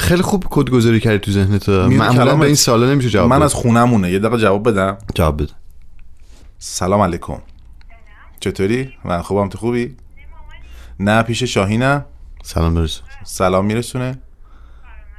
خیلی 0.00 0.22
خوب 0.22 0.46
کد 0.50 0.70
گذاری 0.70 1.00
کردی 1.00 1.18
تو 1.18 1.30
ذهنت. 1.30 1.68
معمولا 1.68 2.36
به 2.36 2.46
این 2.46 2.54
سالا 2.54 2.90
نمیشه 2.90 3.10
جواب 3.10 3.30
من. 3.30 3.42
از 3.42 3.54
خونمونه. 3.54 4.10
یه 4.10 4.18
دقیقه 4.18 4.38
جواب 4.38 4.68
بدم. 4.68 4.98
جواب 5.14 5.42
بده. 5.42 5.52
سلام 6.58 7.00
علیکم. 7.00 7.42
چطوری؟ 8.40 8.92
من 9.04 9.22
خوبم. 9.22 9.48
تو 9.48 9.58
خوبی؟ 9.58 9.96
نه 11.00 11.22
پیش 11.22 11.42
شاهینم. 11.42 12.04
سلام 12.42 12.74
برسون 12.74 13.06
سلام 13.24 13.66
میرسونه؟ 13.66 14.18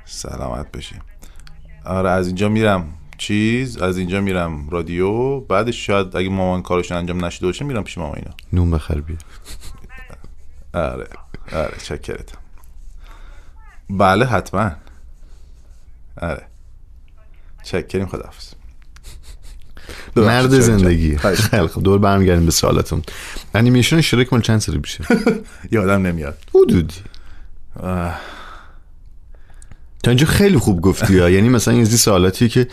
سلامت 0.05 0.71
بشی 0.71 0.95
آره 1.85 2.09
از 2.09 2.27
اینجا 2.27 2.49
میرم. 2.49 2.93
چیز 3.19 3.77
از 3.77 3.97
اینجا 3.97 4.21
میرم 4.21 4.69
رادیو 4.69 5.39
بعدش 5.39 5.85
شاید 5.87 6.15
اگه 6.15 6.29
مامان 6.29 6.61
کارشون 6.61 6.97
انجام 6.97 7.25
نشده 7.25 7.45
باشه 7.45 7.65
میرم 7.65 7.83
پیش 7.83 7.97
ماما 7.97 8.13
اینا. 8.13 8.31
نون 8.53 8.71
بخر 8.71 9.01
بیا. 9.01 9.17
آره 10.73 11.07
آره 11.51 11.77
چکرتم 11.83 12.37
بله 13.89 14.25
حتما. 14.25 14.71
آره. 16.21 16.43
چکریم 17.63 18.05
خداحافظ. 18.05 18.53
مرد. 20.15 20.59
زندگی. 20.59 21.17
خیلی 21.17 21.67
خوب. 21.67 21.83
دور 21.83 21.99
برمیگردیم 21.99 22.45
به 22.45 22.51
سوالاتون. 22.51 23.01
انیمیشن 23.55 23.95
اشتراک 23.97 24.33
مال 24.33 24.41
چند 24.41 24.59
سال 24.59 24.77
پیشه؟ 24.77 25.03
یادم 25.71 26.07
نمیاد. 26.07 26.37
حدودی. 26.55 26.95
تا 30.03 30.11
اینجا 30.11 30.25
خیلی 30.25 30.57
خوب 30.57 30.81
گفتی 30.81 31.19
ها. 31.19 31.29
یعنی 31.29 31.49
مثلا 31.49 31.73
این 31.73 31.85
سوالاتی 31.85 32.49
که 32.49 32.67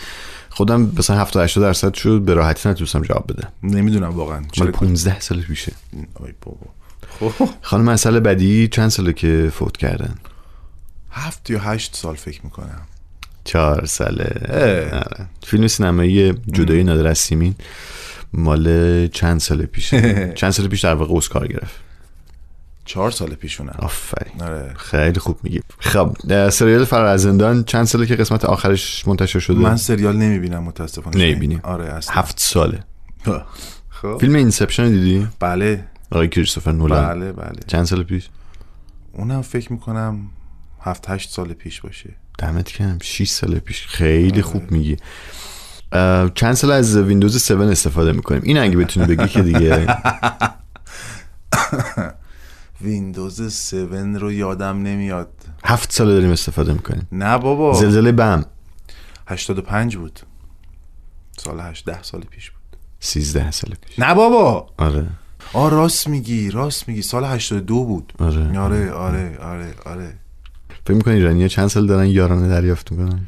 خودم 0.56 0.92
مثلا 0.98 1.16
70 1.16 1.42
80 1.44 1.64
درصد 1.64 1.94
شد 1.94 2.20
به 2.20 2.34
راحتی 2.34 2.68
نتونستم 2.68 3.02
جواب 3.02 3.32
بدم 3.32 3.48
نمی‌دونم 3.62 4.10
واقعا 4.10 4.40
مال 4.40 4.48
چرا 4.52 4.70
15 4.70 5.20
سال 5.20 5.40
پیشه. 5.40 5.72
آی 6.14 6.32
بابا. 6.40 6.66
خب 7.20 7.48
خانم 7.68 7.84
مسئله 7.84 8.20
بدی 8.20 8.68
چند 8.68 8.88
ساله 8.88 9.12
که 9.12 9.50
فوت 9.54 9.76
کردن؟ 9.76 10.14
هفت 11.10 11.50
یا 11.50 11.58
هشت 11.58 11.96
سال 11.96 12.14
فکر 12.14 12.40
می‌کنم. 12.44 12.80
چهار 13.44 13.86
ساله. 13.86 14.40
آره. 14.48 15.26
فیلم 15.46 15.66
سینمایی 15.66 16.32
جدایی 16.32 16.84
نادر 16.84 17.06
از 17.06 17.18
سیمین 17.18 17.54
مال 18.32 19.06
چند 19.06 19.40
سال 19.40 19.66
پیشه؟ 19.66 20.32
چند 20.40 20.50
سال 20.50 20.68
پیش 20.68 20.80
در 20.80 20.94
واقع 20.94 21.16
اسکار 21.16 21.48
گرفت. 21.48 21.85
چهار 22.86 23.10
سال 23.10 23.28
پیشونه. 23.28 23.70
آفرین. 23.78 24.42
آره. 24.42 24.74
خیلی 24.76 25.20
خوب 25.20 25.38
میگی. 25.42 25.60
خب 25.78 26.16
سریال 26.50 26.84
فرار 26.84 27.06
از 27.06 27.22
زندان 27.22 27.64
چند 27.64 27.84
ساله 27.84 28.06
که 28.06 28.16
قسمت 28.16 28.44
آخرش 28.44 29.08
منتشر 29.08 29.38
شده؟ 29.38 29.58
من 29.58 29.76
سریال 29.76 30.16
نمی‌بینم 30.16 30.62
متاسفانه. 30.62 31.16
نمی‌بینی؟ 31.16 31.60
آره 31.62 31.84
اصلا. 31.84 32.14
هفت 32.14 32.40
ساله. 32.40 32.84
خب. 33.88 34.18
فیلم 34.20 34.34
Inception 34.34 34.88
دیدی؟ 34.88 35.28
بله. 35.40 35.84
آقای 36.10 36.28
کریستوفر 36.28 36.72
نولان. 36.72 37.06
بله 37.06 37.32
بله. 37.32 37.60
چند 37.66 37.84
سال 37.84 38.02
پیش؟ 38.02 38.28
اونم 39.12 39.42
فکر 39.42 39.72
می‌کنم 39.72 40.18
هفت 40.80 41.10
هشت 41.10 41.30
سال 41.30 41.52
پیش 41.52 41.80
باشه. 41.80 42.10
دمت 42.38 42.68
گرم 42.68 42.98
6 43.02 43.28
سال 43.28 43.58
پیش. 43.58 43.86
خیلی 43.86 44.42
خوب 44.42 44.70
میگی. 44.70 44.96
چند 46.34 46.52
سال 46.52 46.70
از 46.70 46.96
ویندوز 46.96 47.50
7 47.50 47.60
استفاده 47.60 48.12
می‌کنیم؟ 48.12 48.42
این 48.44 48.58
اگه 48.58 48.76
بتونی 48.76 49.16
بگی 49.16 49.28
که 49.28 49.42
دیگه. 49.42 49.86
ویندوز 52.80 53.40
7 53.74 53.94
رو 54.22 54.32
یادم 54.32 54.82
نمیاد. 54.82 55.28
هفت 55.64 55.92
سال 55.92 56.06
داریم 56.06 56.30
استفاده 56.30 56.72
می‌کنیم. 56.72 57.08
نه 57.12 57.38
بابا. 57.38 57.72
زلزله 57.72 58.12
بم. 58.12 58.44
85 59.26 59.96
بود. 59.96 60.20
سال 61.38 61.60
8 61.60 61.84
ده 61.84 62.02
سال 62.02 62.20
پیش 62.20 62.50
بود. 62.50 62.78
13 63.00 63.50
سال 63.50 63.74
پیش. 63.86 63.98
نه 63.98 64.14
بابا. 64.14 64.66
آره. 64.78 65.06
آ 65.52 65.68
راست 65.68 66.08
میگی 66.08 66.50
راست 66.50 66.88
میگی. 66.88 67.02
سال 67.02 67.24
82 67.24 67.84
بود. 67.84 68.12
آره. 68.18 68.58
آره 68.58 68.90
آره 68.90 69.38
آره 69.38 69.74
آره. 69.86 70.14
فکر 70.84 70.94
می‌کنی 70.94 71.14
ایرانی 71.14 71.48
چند 71.48 71.68
سال 71.68 71.86
دارن 71.86 72.06
یارانه 72.06 72.48
دریافت 72.48 72.92
می‌کنن؟ 72.92 73.26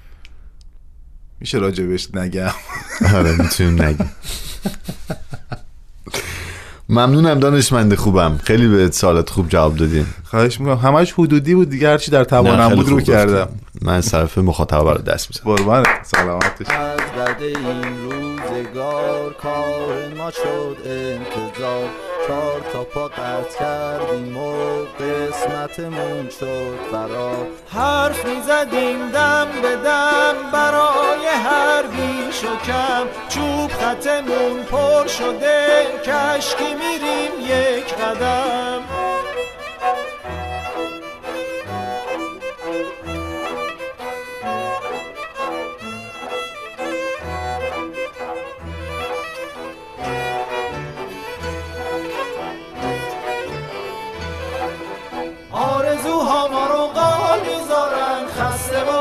میشه 1.41 1.59
راجبش 1.59 2.15
نگم. 2.15 2.51
آره 3.15 3.37
می‌تونیم 3.43 3.83
نگیم. 3.83 4.11
ممنونم 6.89 7.41
دانشمند 7.41 7.95
خوبم. 7.95 8.39
خیلی 8.45 8.69
به 8.69 8.91
سوالات 8.91 9.31
خوب 9.31 9.49
جواب 9.49 9.77
دادین. 9.77 10.07
خواهش 10.25 10.61
می‌کنم. 10.61 10.77
همش 10.77 11.13
حدودی 11.13 11.55
بود 11.55 11.71
دیگه 11.71 11.89
هرچی 11.89 12.11
در 12.11 12.25
توانم 12.25 12.75
بود 12.75 12.89
رو 12.89 13.01
کردم. 13.01 13.49
من 13.83 13.95
از 13.95 14.11
طرف 14.11 14.39
مخاطب 14.39 14.83
برای 14.83 15.03
دست 15.03 15.29
می‌زنم. 15.31 15.57
قربان 15.57 15.85
سلامتش. 16.03 16.67
از 16.71 16.99
بد 16.99 17.43
این 17.43 18.28
روزگار 18.49 19.33
کار 19.33 20.09
ما 20.17 20.31
شد 20.31 20.77
انتظار. 20.85 21.89
چهار 22.27 22.61
تا 22.73 22.85
پا 22.85 23.09
قطع 23.09 23.59
کردیم 23.59 24.37
و 24.37 24.85
قسمتمون 24.85 26.29
شد 26.41 26.79
فرار. 26.93 27.47
حرف 27.69 28.25
می‌زدیم 28.25 29.11
دم 29.11 29.49
به 29.63 29.77
دم 29.77 30.35
برای 30.53 31.27
هر 31.27 31.83
بیش 31.83 32.45
و 32.45 32.57
کم 32.67 33.07
چوب 33.29 33.71
خطمون 33.71 34.63
پر 34.71 35.07
شده 35.07 35.87
کشکی 36.05 36.75
میریم 36.75 37.33
یک 37.41 37.95
قدم. 37.95 38.83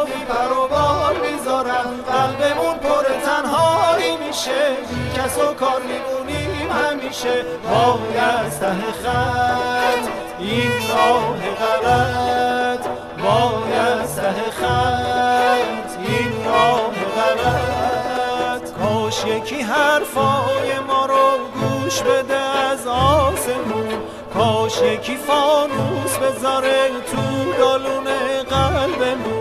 و 0.08 0.14
بیپر 0.14 0.52
و 0.58 0.68
بال 0.68 1.16
می‌ذارن 1.32 2.02
قلبمون 2.12 2.78
پر 2.78 3.04
تنهایی 3.26 4.18
میشه. 4.28 4.78
کس 5.16 5.38
و 5.38 5.54
کار 5.54 5.82
میمونیم 5.82 6.72
همیشه. 6.72 7.46
وای 7.64 8.18
از 8.18 8.60
ته 8.60 8.76
خط 9.04 10.08
این 10.40 10.72
راه 10.90 11.38
غلط. 11.56 12.86
وای 13.24 13.74
از 13.74 14.16
ته 14.16 14.52
خط 14.52 15.92
این 16.08 16.46
راه 16.46 16.92
غلط. 17.18 18.72
کاش 18.72 19.26
یکی 19.26 19.62
حرفای 19.62 20.80
ما 20.88 21.06
رو 21.06 21.38
گوش 21.62 22.02
بده 22.02 22.38
از 22.38 22.88
آسمون. 22.88 24.02
کاش 24.34 24.82
یکی 24.82 25.18
فانوس 25.18 26.18
بذاره 26.18 26.90
تو 27.12 27.54
دالون 27.58 28.08
قلبمون. 28.50 29.37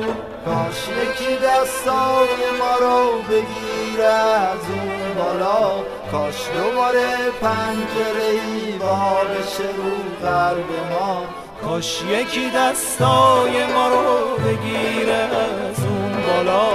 کاش 0.47 0.89
یکی 0.89 1.37
دستای 1.37 2.59
ما 2.59 2.77
رو 2.81 3.23
بگیره 3.23 4.05
از 4.05 4.65
اون 4.71 5.15
بالا. 5.15 5.71
کاش 6.13 6.49
دوباره 6.57 7.07
پنجره 7.41 8.31
ای 8.31 8.73
بشه 8.79 9.69
رو 9.77 10.27
قلب 10.29 10.71
ما. 10.91 11.23
کاش 11.65 12.03
یکی 12.03 12.51
دستای 12.51 13.67
ما 13.75 13.89
رو 13.89 14.37
بگیره 14.45 15.15
از 15.15 15.85
اون 15.85 16.13
بالا. 16.27 16.69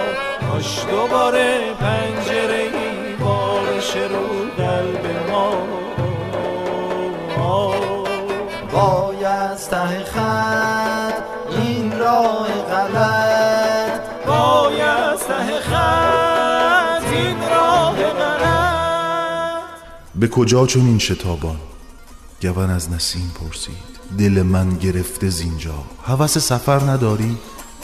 کاش 0.51 0.85
دوباره 0.91 1.73
پنجره 1.79 2.59
ای 2.59 3.15
بشه 3.77 3.99
رو 3.99 4.63
قلب 4.63 5.29
ما. 5.31 5.51
وای 8.71 9.25
از 9.25 9.69
ته 9.69 10.03
خط 10.03 11.13
این 11.49 11.99
راه 11.99 12.47
غلط. 12.69 13.20
به 20.21 20.27
کجا 20.27 20.65
چون 20.65 20.85
این 20.85 20.99
شتابان؟ 20.99 21.59
گون 22.41 22.69
از 22.69 22.91
نسیم 22.91 23.31
پرسید. 23.35 23.91
دل 24.17 24.41
من 24.41 24.77
گرفته 24.77 25.29
زینجا. 25.29 25.83
هوس 26.03 26.37
سفر 26.37 26.79
نداری 26.79 27.37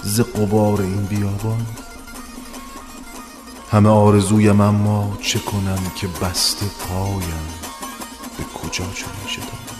ز 0.03 0.19
قبار 0.19 0.81
این 0.81 1.05
بیابان؟ 1.05 1.65
همه 3.71 3.89
آرزویم 3.89 4.61
اما 4.61 5.17
چه 5.21 5.39
کنم 5.39 5.79
که 5.95 6.07
بسته 6.07 6.65
پایم؟ 6.79 7.47
به 8.37 8.43
کجا 8.43 8.85
چون 8.93 9.09
این 9.19 9.27
شتابان؟ 9.27 9.77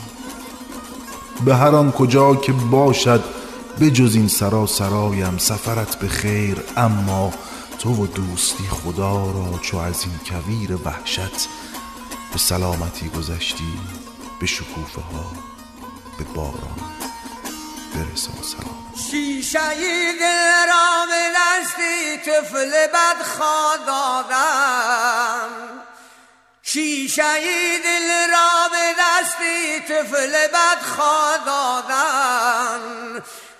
به 1.45 1.55
هر 1.55 1.75
آن 1.75 1.91
کجا 1.91 2.35
که 2.35 2.51
باشد 2.53 3.23
به 3.79 3.91
جز 3.91 4.15
این 4.15 4.27
سرا 4.27 4.65
سرایم 4.65 5.37
سفرت 5.37 5.99
به 5.99 6.07
خیر 6.07 6.57
اما 6.77 7.31
تو 7.79 8.03
و 8.03 8.07
دوستی 8.07 8.63
خدا 8.63 9.31
را 9.31 9.59
چو 9.61 9.77
از 9.77 10.03
این 10.03 10.41
کویر 10.41 10.77
وحشت 10.85 11.47
به 12.37 12.43
سلامتی 12.43 13.09
گذشتی 13.09 13.79
به 14.39 14.45
شکوفه 14.45 15.01
ها 15.01 15.31
به 16.17 16.23
باران 16.23 16.79
برسان 17.95 18.35
سلام. 18.43 18.93
شیشه 19.11 19.75
دل 20.19 20.67
را 20.67 21.05
به 21.09 21.31
دستی 21.37 22.17
طفل 22.17 22.87
بدخواه 22.87 23.77
دادم. 23.87 25.49
شیشه 26.63 27.39
دل 27.83 28.31
را 28.31 28.69
به 28.71 28.95
دستی 28.99 29.79
طفل 29.79 30.47
بدخواه 30.47 31.37
دادم. 31.45 32.81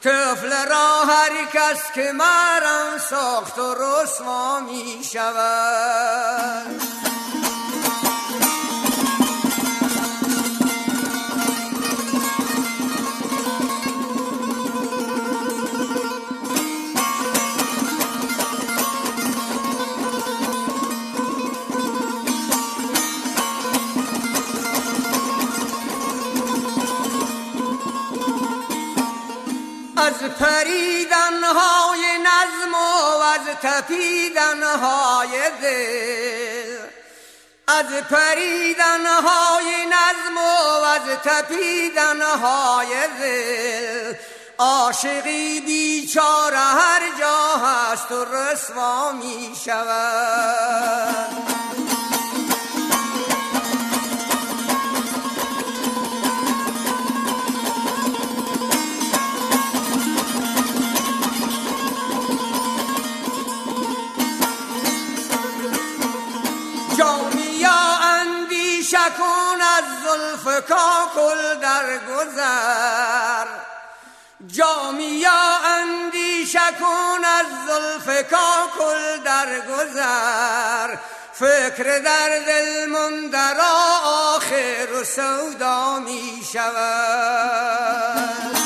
طفل 0.03 0.67
را 0.69 1.05
هر 1.05 1.45
کس 1.53 1.91
که 1.95 2.11
مرم 2.11 2.97
ساخت 3.09 3.57
و 3.59 3.75
رسوا 3.75 4.59
می 4.59 5.03
شود 5.13 6.81
از 30.07 30.23
پریدن 30.39 31.43
های 31.43 32.01
نظم 32.17 32.73
و 32.73 33.21
از 33.21 33.55
تپیدن 33.61 34.63
های 34.63 35.29
دل. 35.61 36.77
از 37.67 37.85
پریدن 37.85 39.05
های 39.05 39.85
نظم 39.85 40.37
و 40.37 40.83
از 40.83 41.01
تپیدن 41.23 42.21
های 42.21 42.87
دل. 43.19 44.13
عاشقی 44.57 45.59
بیچاره 45.59 46.57
هر 46.57 47.01
جا 47.19 47.57
هست 47.57 48.11
و 48.11 48.25
رسوا 48.25 49.11
می 49.11 49.55
شود 49.65 51.07
گذر 72.27 73.47
جامیا 74.47 75.57
اندیشه 75.65 76.59
کن 76.79 77.25
از 77.25 77.45
زلف 77.67 78.29
کاکل 78.29 79.17
در 79.25 79.59
گذر. 79.59 80.95
فکر 81.33 81.99
در 81.99 82.39
دل 82.39 82.85
مندرا 82.85 83.75
آخر 84.35 84.87
و 85.01 85.03
سودا 85.03 85.99
می 85.99 86.41
شود 86.53 88.56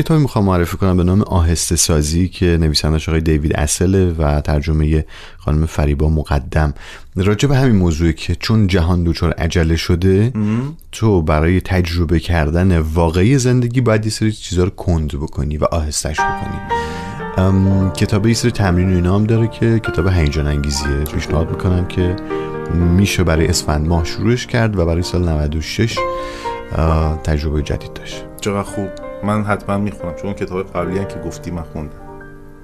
کتابی 0.00 0.22
می‌خوام 0.22 0.44
معرفی 0.44 0.76
کنم 0.76 0.96
به 0.96 1.04
نام 1.04 1.22
آهسته 1.22 1.76
سازی 1.76 2.28
که 2.28 2.46
نویسندش 2.60 3.08
آقای 3.08 3.20
دیوید 3.20 3.52
اصله 3.56 4.12
و 4.12 4.40
ترجمه 4.40 5.04
خانم 5.38 5.66
فریبا 5.66 6.08
مقدم. 6.08 6.74
راجع 7.16 7.48
به 7.48 7.56
همین 7.56 7.76
موضوعی 7.76 8.12
که 8.12 8.34
چون 8.34 8.66
جهان 8.66 9.04
دچار 9.04 9.32
عجله 9.32 9.76
شده 9.76 10.32
تو 10.92 11.22
برای 11.22 11.60
تجربه 11.60 12.20
کردن 12.20 12.78
واقعی 12.78 13.38
زندگی 13.38 13.80
باید 13.80 14.04
یه 14.04 14.10
سری 14.10 14.32
چیزا 14.32 14.64
رو 14.64 14.70
کند 14.70 15.08
بکنی 15.08 15.56
و 15.56 15.64
آهستش 15.64 16.20
بکنی. 16.20 16.60
ام، 17.36 17.92
کتاب 17.92 18.26
یه 18.26 18.34
سری 18.34 18.50
تمرین 18.50 18.92
و 18.92 18.94
اینا 18.94 19.14
هم 19.14 19.24
داره 19.24 19.48
که 19.48 19.78
کتاب 19.78 20.08
هیجان 20.08 20.46
انگیزیه. 20.46 21.04
پیشنهاد 21.14 21.50
می‌کنم 21.50 21.86
که 21.86 22.16
میشه 22.74 23.24
برای 23.24 23.46
اسفند 23.46 23.88
ماه 23.88 24.04
شروعش 24.04 24.46
کرد 24.46 24.78
و 24.78 24.86
برای 24.86 25.02
سال 25.02 25.28
96 25.28 25.98
آه، 26.76 27.22
تجربه 27.22 27.62
جدید 27.62 27.92
داشت. 27.92 28.24
چقدر 28.40 28.62
خوب. 28.62 29.09
من 29.24 29.44
حتما 29.44 29.78
می‌خونم 29.78 30.14
چون 30.14 30.32
کتاب 30.32 30.72
قبلی 30.72 30.98
هم 30.98 31.04
که 31.04 31.18
گفتی 31.26 31.50
من 31.50 31.62
خوندم 31.62 32.00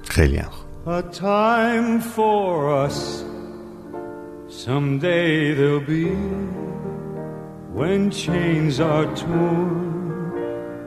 خیلی 0.03 0.37
هم 0.37 0.49
خوب 0.49 0.67
A 0.89 1.01
time 1.01 1.99
for 2.15 2.69
us. 2.85 3.25
Someday 4.47 5.53
there'll 5.57 5.81
be 5.81 6.09
when 7.79 8.09
chains 8.09 8.79
are 8.79 9.07
torn 9.23 9.97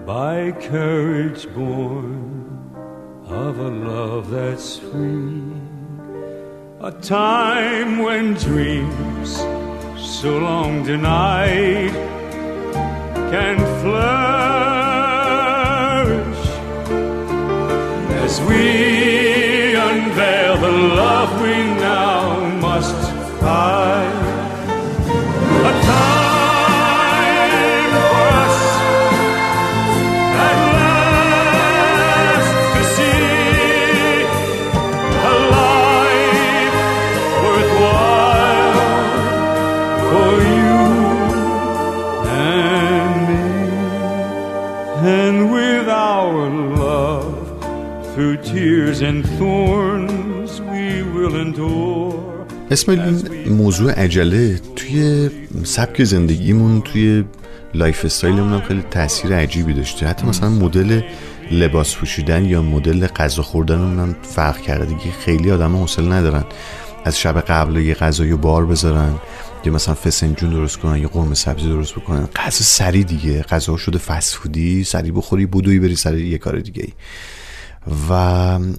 by 0.06 0.52
courage 0.70 1.42
born 1.54 2.20
of 3.26 3.59
a 3.59 3.70
love 3.90 4.30
that's 4.30 4.78
free. 4.78 5.42
A 6.80 6.92
time 6.92 7.98
when 8.06 8.33
dreams 8.35 9.30
so 10.20 10.38
long 10.38 10.83
denied 10.83 11.94
can 13.30 13.59
flourish 13.80 14.30
as 18.31 18.40
we 18.43 18.99
اسم 52.70 52.92
این 52.92 53.52
موضوع 53.52 53.92
عجله 53.92 54.61
توی 54.76 55.30
سبک 55.64 56.04
زندگیمون 56.04 56.80
توی 56.80 57.24
lifestyle 57.74 58.05
مون 58.05 58.53
هم 58.52 58.61
خیلی 58.61 58.83
تاثیر 58.90 59.35
عجیبی 59.35 59.72
داشته. 59.72 60.06
حتی 60.06 60.26
مثلا 60.26 60.48
مدل 60.48 61.00
لباس 61.50 61.94
پوشیدن 61.94 62.44
یا 62.44 62.62
مدل 62.62 63.06
غذا 63.06 63.42
خوردنمون 63.42 63.98
هم 63.98 64.16
فرق 64.22 64.61
کرده 64.61 64.85
دیگه 64.85 65.11
خیلی 65.24 65.50
آدم 65.50 65.76
حوصله 65.76 66.12
ندارن. 66.12 66.44
از 67.04 67.18
شب 67.18 67.40
قبل 67.40 67.76
یه 67.76 67.94
غذای 67.94 68.35
بار 68.35 68.66
بذارن 68.66 69.14
یا 69.64 69.72
مثلا 69.72 69.94
فسنجون 69.94 70.50
درست 70.50 70.76
کنن 70.76 70.98
یا 70.98 71.09
قرمه 71.09 71.35
سبزی 71.35 71.68
درست 71.68 71.94
بکنن. 71.94 72.28
غذا 72.37 72.50
سریع 72.50 73.05
دیگه. 73.04 73.42
غذا 73.42 73.76
شده 73.76 73.98
فست 73.98 74.35
فودی 74.35 74.85
سریع 74.85 75.11
بخوری 75.11 75.46
بدوی 75.46 75.78
بری 75.78 75.96
سر 75.96 76.16
یه 76.16 76.38
کار 76.38 76.61
دیگه 76.61 76.83
ای. 76.83 76.92
و 78.09 78.12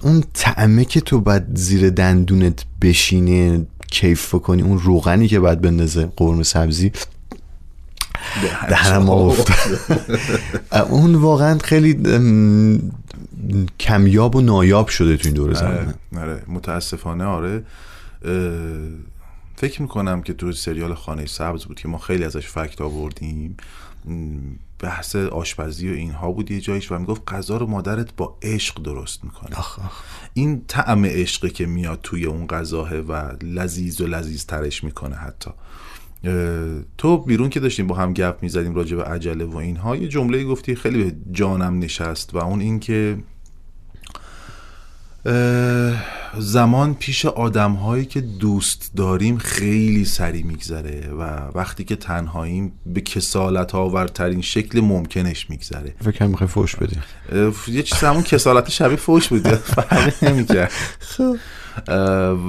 اون 0.04 0.24
طعمه 0.34 0.86
که 0.86 1.02
تو 1.02 1.22
باید 1.22 1.44
زیر 1.54 1.90
دندونت 1.90 2.66
بشینه 2.82 3.66
کیف 3.92 4.36
کنی 4.36 4.62
اون 4.62 4.80
روغنی 4.80 5.28
که 5.28 5.40
باید 5.40 5.62
بندازه 5.62 6.12
قرمه 6.16 6.44
سبزی. 6.44 6.92
دهنم 8.70 9.04
ما 9.04 9.14
افتاد 9.14 9.80
اون 10.92 11.16
واقعا 11.16 11.58
خیلی 11.58 11.94
کمیاب 13.80 14.36
و 14.36 14.42
نایاب 14.42 14.88
شده 14.88 15.18
تو 15.18 15.28
این 15.28 15.34
دور 15.34 15.54
زمانه 15.54 15.94
آره 16.18 16.22
آره 16.22 16.44
متاسفانه 16.48 17.24
آره. 17.24 17.64
فکر 19.56 19.82
می‌کنم 19.82 20.22
که 20.22 20.34
تو 20.34 20.52
سریال 20.52 20.94
خانه 20.94 21.26
سبز 21.26 21.66
بود 21.66 21.80
که 21.80 21.88
ما 21.88 21.98
خیلی 21.98 22.24
ازش 22.24 22.48
فکت 22.48 22.82
آوردیم. 22.82 23.58
بحث 24.80 25.16
آشپزی 25.16 25.90
و 25.90 25.94
اینها 25.94 26.32
بود 26.32 26.52
یه 26.52 26.62
جایش 26.62 26.92
و 26.92 27.00
می‌گفت 27.00 27.34
غذا 27.34 27.58
رو 27.58 27.68
مادرت 27.68 28.16
با 28.16 28.38
عشق 28.42 28.84
درست 28.84 29.24
می‌کنه. 29.24 29.56
این 30.34 30.62
طعم 30.68 31.06
عشقه 31.06 31.50
که 31.50 31.66
میاد 31.66 32.00
توی 32.04 32.26
اون 32.26 32.48
غذاه 32.48 32.96
و 32.96 33.14
لذیذ 33.42 34.02
و 34.02 34.08
لذیذ 34.08 34.46
ترش 34.46 34.84
می‌کنه 34.84 35.16
حتی. 35.16 35.52
تو 36.98 37.18
بیرون 37.18 37.50
که 37.50 37.60
داشتیم 37.60 37.88
با 37.88 37.96
هم 37.96 38.14
گپ 38.14 38.38
می‌زدیم 38.42 38.76
راجع 38.76 38.98
به 38.98 39.04
عجله 39.04 39.46
و 39.46 39.58
اینها 39.58 39.96
یه 39.96 40.08
جمله 40.08 40.44
گفتی 40.44 40.76
خیلی 40.76 41.04
به 41.04 41.16
جانم 41.32 41.80
نشست 41.80 42.36
و 42.36 42.38
اون 42.38 42.62
این 42.62 42.80
که 42.80 43.18
اه، 43.18 43.24
زمان 46.38 46.94
پیش 46.94 47.26
آدم 47.26 47.72
هایی 47.72 48.06
که 48.06 48.22
دوست 48.22 48.92
داریم 48.96 49.38
خیلی 49.38 50.06
سری 50.06 50.44
میگذره 50.44 51.10
و 51.20 51.24
وقتی 51.56 51.84
که 51.84 51.96
تنهاییم 51.96 52.72
به 52.86 53.02
کسالت 53.02 53.76
آورترین 53.76 54.42
شکل 54.42 54.80
ممکنش 54.80 55.50
میگذره. 55.50 55.94
فکر 56.00 56.12
کنم 56.12 56.30
می‌خوای 56.30 56.48
فوش 56.48 56.76
بدی. 56.76 56.96
یه 57.68 57.84
چیز 57.84 58.00
همون 58.00 58.24
کسالت 58.24 58.70
شبیه 58.70 58.98
فوش 58.98 59.28
بود. 59.28 59.48
فرقی 59.76 60.28
نمی‌کرد. 60.28 60.72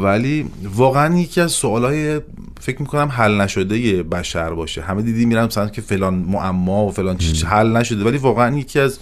ولی 0.03 0.51
واقعا 0.65 1.19
یکی 1.19 1.41
از 1.41 1.53
سوالای 1.53 2.21
فکر 2.61 2.81
می‌کنم 2.81 3.09
حل 3.09 3.41
نشده 3.41 4.03
بشر 4.03 4.51
باشه. 4.51 4.83
همه 4.83 5.03
دیدی 5.03 5.25
میرن 5.25 5.45
مثلا 5.45 5.69
که 5.69 5.83
فلان 5.83 6.15
معما 6.15 6.87
و 6.87 6.93
فلان 6.93 7.17
چیز 7.17 7.45
حل 7.45 7.77
نشده 7.77 8.05
ولی 8.05 8.19
واقعا 8.19 8.59
یکی 8.59 8.81
از 8.81 8.99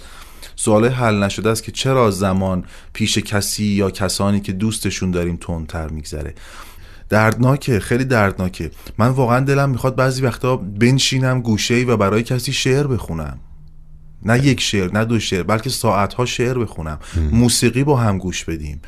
سوال 0.55 0.87
حل 0.87 1.23
نشده 1.23 1.49
است 1.49 1.63
که 1.63 1.71
چرا 1.71 2.11
زمان 2.11 2.65
پیش 2.93 3.17
کسی 3.17 3.65
یا 3.65 3.91
کسانی 3.91 4.39
که 4.39 4.51
دوستشون 4.51 5.11
داریم 5.11 5.37
تندتر 5.37 5.87
میگذره؟ 5.87 6.33
دردناکه 7.09 7.79
خیلی 7.79 8.05
دردناکه. 8.05 8.71
من 8.97 9.07
واقعا 9.07 9.39
دلم 9.39 9.69
می‌خواد 9.69 9.95
بعضی 9.95 10.21
وقتا 10.21 10.57
بنشینم 10.57 11.41
گوشه 11.41 11.83
و 11.83 11.97
برای 11.97 12.23
کسی 12.23 12.53
شعر 12.53 12.87
بخونم. 12.87 13.39
نه 14.25 14.45
یک 14.45 14.61
شعر 14.61 14.93
نه 14.93 15.05
دو 15.05 15.19
شعر 15.19 15.43
بلکه 15.43 15.69
ساعتها 15.69 16.25
شعر 16.25 16.59
بخونم. 16.59 16.99
موسیقی 17.31 17.83
با 17.83 17.97
هم 17.97 18.17
گوش 18.17 18.45
بدیم. 18.45 18.81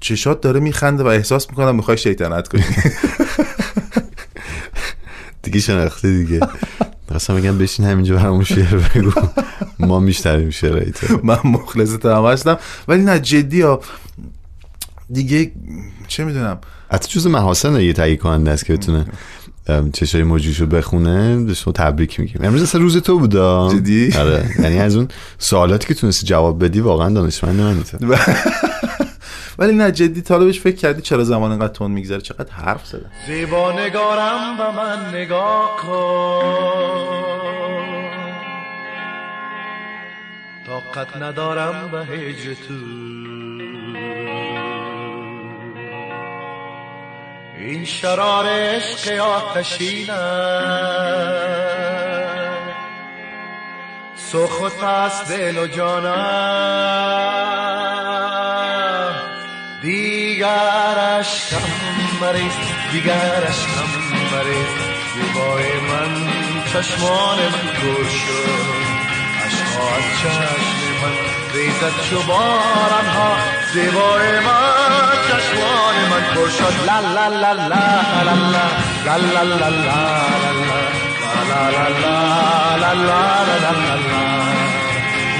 چشات 0.00 0.40
داره 0.40 0.60
میخنده 0.60 1.02
و 1.02 1.06
احساس 1.06 1.50
می‌کنم 1.50 1.76
می‌خوای 1.76 1.98
شیطنت 1.98 2.48
کنی. 2.48 2.64
دیگه 5.42 5.60
شناخته 5.60 6.16
دیگه. 6.16 6.40
اصلا 7.14 7.36
میگم 7.36 7.58
بشین 7.58 7.86
همینجا 7.86 8.16
برامون 8.16 8.44
شعر 8.44 8.78
بگو. 8.94 9.12
ما 9.78 10.00
میشنویم 10.00 10.50
شعرهای 10.50 10.90
تو 10.90 11.20
من 11.22 11.38
مخلص 11.44 12.06
هستم. 12.06 12.58
ولی 12.88 13.02
نه 13.02 13.18
جدی 13.20 13.60
ها. 13.60 13.80
دیگه 15.10 15.52
چه 16.08 16.24
می‌دونم. 16.24 16.58
حتی 16.90 17.08
جز 17.08 17.26
محاسن 17.26 17.80
یه 17.80 17.92
تهیه 17.92 18.16
کننده 18.16 18.50
است 18.50 18.66
که 18.66 18.72
بتونه 18.72 19.06
چشای 19.92 20.22
موجیشو 20.22 20.66
بخونه 20.66 21.44
به 21.44 21.54
شما 21.54 21.72
تبریک 21.72 22.20
میگیم. 22.20 22.44
امروز 22.44 22.62
اصلا 22.62 22.80
روز 22.80 22.96
تو 22.96 23.18
بودا. 23.18 23.74
جدی؟ 23.74 24.12
آره. 24.18 24.50
یعنی 24.62 24.78
از 24.78 24.96
اون 24.96 25.08
سوالاتی 25.38 25.88
که 25.88 25.94
تونستی 25.94 26.26
جواب 26.26 26.64
بدی 26.64 26.80
واقعا 26.80 27.10
دانشمند 27.10 27.60
منی 27.60 27.84
ولی 29.62 29.72
نه 29.72 29.92
جدی 29.92 30.22
طالبش 30.22 30.60
فکر 30.60 30.76
کردی 30.76 31.02
چرا 31.02 31.24
زمان 31.24 31.50
اینقدر 31.50 31.72
تند 31.72 31.90
میگذره؟ 31.90 32.20
چقدر 32.20 32.52
حرف 32.52 32.86
زدن 32.86 33.10
زیبا 33.26 33.72
نگارم 33.72 34.56
به 34.56 34.70
من 34.70 35.14
نگاه 35.14 35.76
کن. 35.76 37.22
طاقت 40.66 41.16
ندارم 41.16 41.88
به 41.92 41.98
هجر 41.98 42.54
تو. 42.54 42.74
این 47.58 47.84
شرار 47.84 48.46
عشق 48.46 49.18
آتشینم 49.18 50.12
سخت 54.16 54.82
است 54.84 55.28
دل 55.32 55.58
و 55.58 55.66
جانم 55.66 57.02
دیگرش 60.42 61.32
کم 61.50 61.66
مریض 62.20 62.56
دیگرش 62.92 63.60
کم 63.74 63.90
مریض 64.32 64.72
زیبای 65.14 65.72
من 65.88 66.12
چشمان 66.72 67.38
من 67.38 67.66
گل 67.82 68.08
شد 68.08 68.66
عشقا 69.46 69.84
از 69.96 70.06
چشم 70.18 70.80
من 71.02 71.14
ریزد 71.54 71.94
چو 72.10 72.18
باران 72.22 73.06
ها 73.16 73.30
زیبای 73.72 74.40
من 74.40 75.18
چشمان 75.28 75.96
من 76.10 76.34
پر 76.34 76.48
شد 76.48 76.76
لا 76.86 76.98
لا 77.00 77.26
لا 77.28 77.52
لا 77.52 77.68
لا 77.68 78.34
لا 79.04 79.16
لا 79.16 79.16
لا 79.26 79.42
لا 79.42 79.44
لا 79.44 79.68
لا 79.68 79.88
لا 79.88 80.30
لا 81.52 81.70
لا 81.72 81.92
لا 81.92 82.52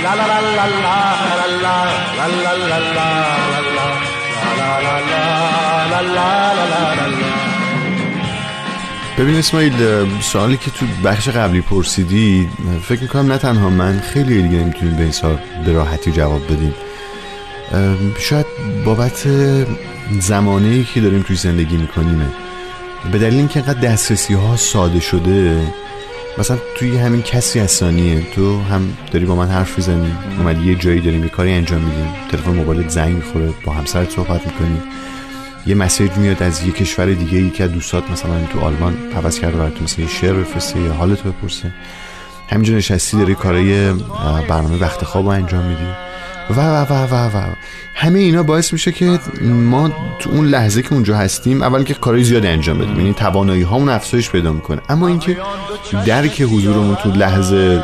La 0.04 0.14
la 0.16 0.26
la 0.26 0.38
la 0.38 0.38
la 0.38 0.38
la 0.38 0.38
la 0.38 0.38
la 0.38 0.38
la 0.38 0.38
la 0.38 0.40
la 0.40 0.56
la 0.56 0.66
la 0.66 0.84
la 0.84 1.48
la 1.62 1.76
la 2.12 2.52
la 2.52 2.78
la 2.78 2.78
la 2.78 3.60
la 3.76 3.91
ببین 9.18 9.36
اسماعیل 9.36 9.72
سوالی 10.20 10.56
که 10.56 10.70
تو 10.70 10.86
بخش 11.04 11.28
قبلی 11.28 11.60
پرسیدی 11.60 12.48
فکر 12.88 13.02
می‌کنم 13.02 13.32
نه 13.32 13.38
تنها 13.38 13.70
من 13.70 14.00
خیلی 14.00 14.42
دیگه 14.42 14.56
نمی‌تونیم 14.56 14.96
به 14.96 15.02
این 15.02 15.12
سوال 15.12 15.38
به 15.66 15.72
راحتی 15.72 16.12
جواب 16.12 16.44
بدیم. 16.44 16.74
شاید 18.18 18.46
بابت 18.84 19.28
زمانه 20.20 20.84
که 20.84 21.00
داریم 21.00 21.22
توی 21.22 21.36
زندگی 21.36 21.76
میکنیمه. 21.76 22.26
به 23.12 23.18
دلیل 23.18 23.34
اینکه 23.34 23.60
اینقدر 23.60 23.80
دسترسی 23.80 24.34
ها 24.34 24.56
ساده 24.56 25.00
شده 25.00 25.60
مثلا 26.38 26.58
توی 26.76 26.96
همین 26.96 27.22
کسی 27.22 27.58
هستانیه 27.58 28.22
تو 28.34 28.62
هم 28.62 28.96
داری 29.10 29.24
با 29.24 29.34
من 29.34 29.48
حرف 29.48 29.78
می‌زنی 29.78 30.12
اومدی 30.38 30.66
یه 30.66 30.74
جایی 30.74 31.00
داریم 31.00 31.22
یه 31.22 31.28
کاری 31.28 31.52
انجام 31.52 31.80
میدیم 31.80 32.06
تلفن 32.30 32.50
موبایلت 32.50 32.88
زنگ 32.88 33.16
می‌خوره 33.16 33.52
با 33.64 33.72
همسرت 33.72 34.10
صحبت 34.10 34.46
می‌کنی. 34.46 34.82
یه 35.66 35.74
مسیج 35.74 36.12
میاد 36.12 36.42
از 36.42 36.66
یه 36.66 36.72
کشور 36.72 37.06
دیگه 37.06 37.34
یکی 37.34 37.62
از 37.62 37.72
دوستات 37.72 38.10
مثلا 38.10 38.46
تو 38.52 38.60
آلمان 38.60 38.96
عوض 39.16 39.40
کرده 39.40 39.56
برات 39.56 39.82
مثلا 39.82 40.04
یه 40.04 40.10
شعر 40.10 40.32
بفرسته 40.32 40.80
یا 40.80 40.92
حالتو 40.92 41.32
بپرسه. 41.32 41.72
همینجا 42.50 42.74
نشستی 42.74 43.16
داری 43.16 43.34
کارای 43.34 43.92
برنامه 44.48 44.78
وقت 44.80 45.04
خواب 45.04 45.26
انجام 45.26 45.64
میدی. 45.64 46.11
و 46.50 46.54
و 46.54 46.84
و 46.84 47.14
و 47.14 47.36
و. 47.36 47.54
همه 47.94 48.18
اینا 48.18 48.42
باعث 48.42 48.72
میشه 48.72 48.92
که 48.92 49.18
ما 49.42 49.88
تو 50.18 50.30
اون 50.30 50.46
لحظه 50.46 50.82
که 50.82 50.92
اونجا 50.92 51.16
هستیم 51.16 51.62
اول 51.62 51.82
که 51.82 51.94
کارهای 51.94 52.24
زیادی 52.24 52.48
انجام 52.48 52.78
بدیم. 52.78 52.96
یعنی 52.96 53.12
توانایی 53.14 53.62
هامون 53.62 53.88
افزایش 53.88 54.30
پیدا 54.30 54.52
می‌کنه. 54.52 54.80
اما 54.88 55.08
اینکه 55.08 55.36
درک 56.06 56.42
حضورمون 56.42 56.96
تو 56.96 57.10
لحظه 57.10 57.82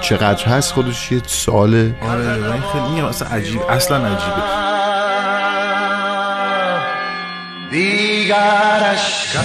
چقدر 0.00 0.44
هست 0.44 0.72
خودش 0.72 1.12
یه 1.12 1.20
سوال 1.26 1.92
آره 2.00 2.52
این 2.52 2.62
خیلی 2.72 3.00
اصلا 3.00 3.28
عجیب 3.28 3.60
اصلا 3.70 3.96
عجیبه. 3.96 4.42
دیگرش 7.70 9.32
کم 9.32 9.40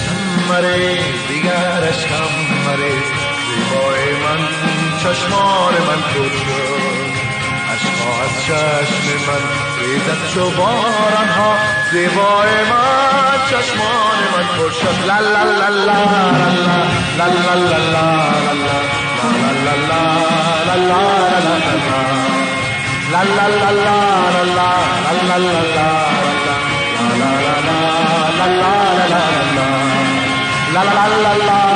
مره 0.48 0.98
دیگرش 1.28 2.06
کم 2.06 2.32
مره. 2.66 2.92
زیبای 3.48 4.12
من 4.24 4.48
چشمان 5.02 5.72
من 5.72 6.24
عشقا 6.24 6.61
از 8.20 8.44
چشم 8.46 9.06
من 9.26 9.42
ریزد 9.78 10.20
چو 10.34 10.50
باران 10.50 11.28
ها 11.38 11.56
زیبای 11.92 12.54
من 12.70 13.38
چشمان 13.50 14.18
من 14.32 14.46
پر 14.56 14.70
شد 14.70 15.06
لا 15.06 15.18
لا 15.20 15.42
لا 15.42 15.68
لا 15.68 15.98
لا 17.18 17.26
لا 17.26 17.54
لا 17.54 17.54
لا 17.54 17.78
لا 17.78 18.22
لا 30.74 30.82
لا 30.84 31.06
لا 31.22 31.32
لا 31.46 31.71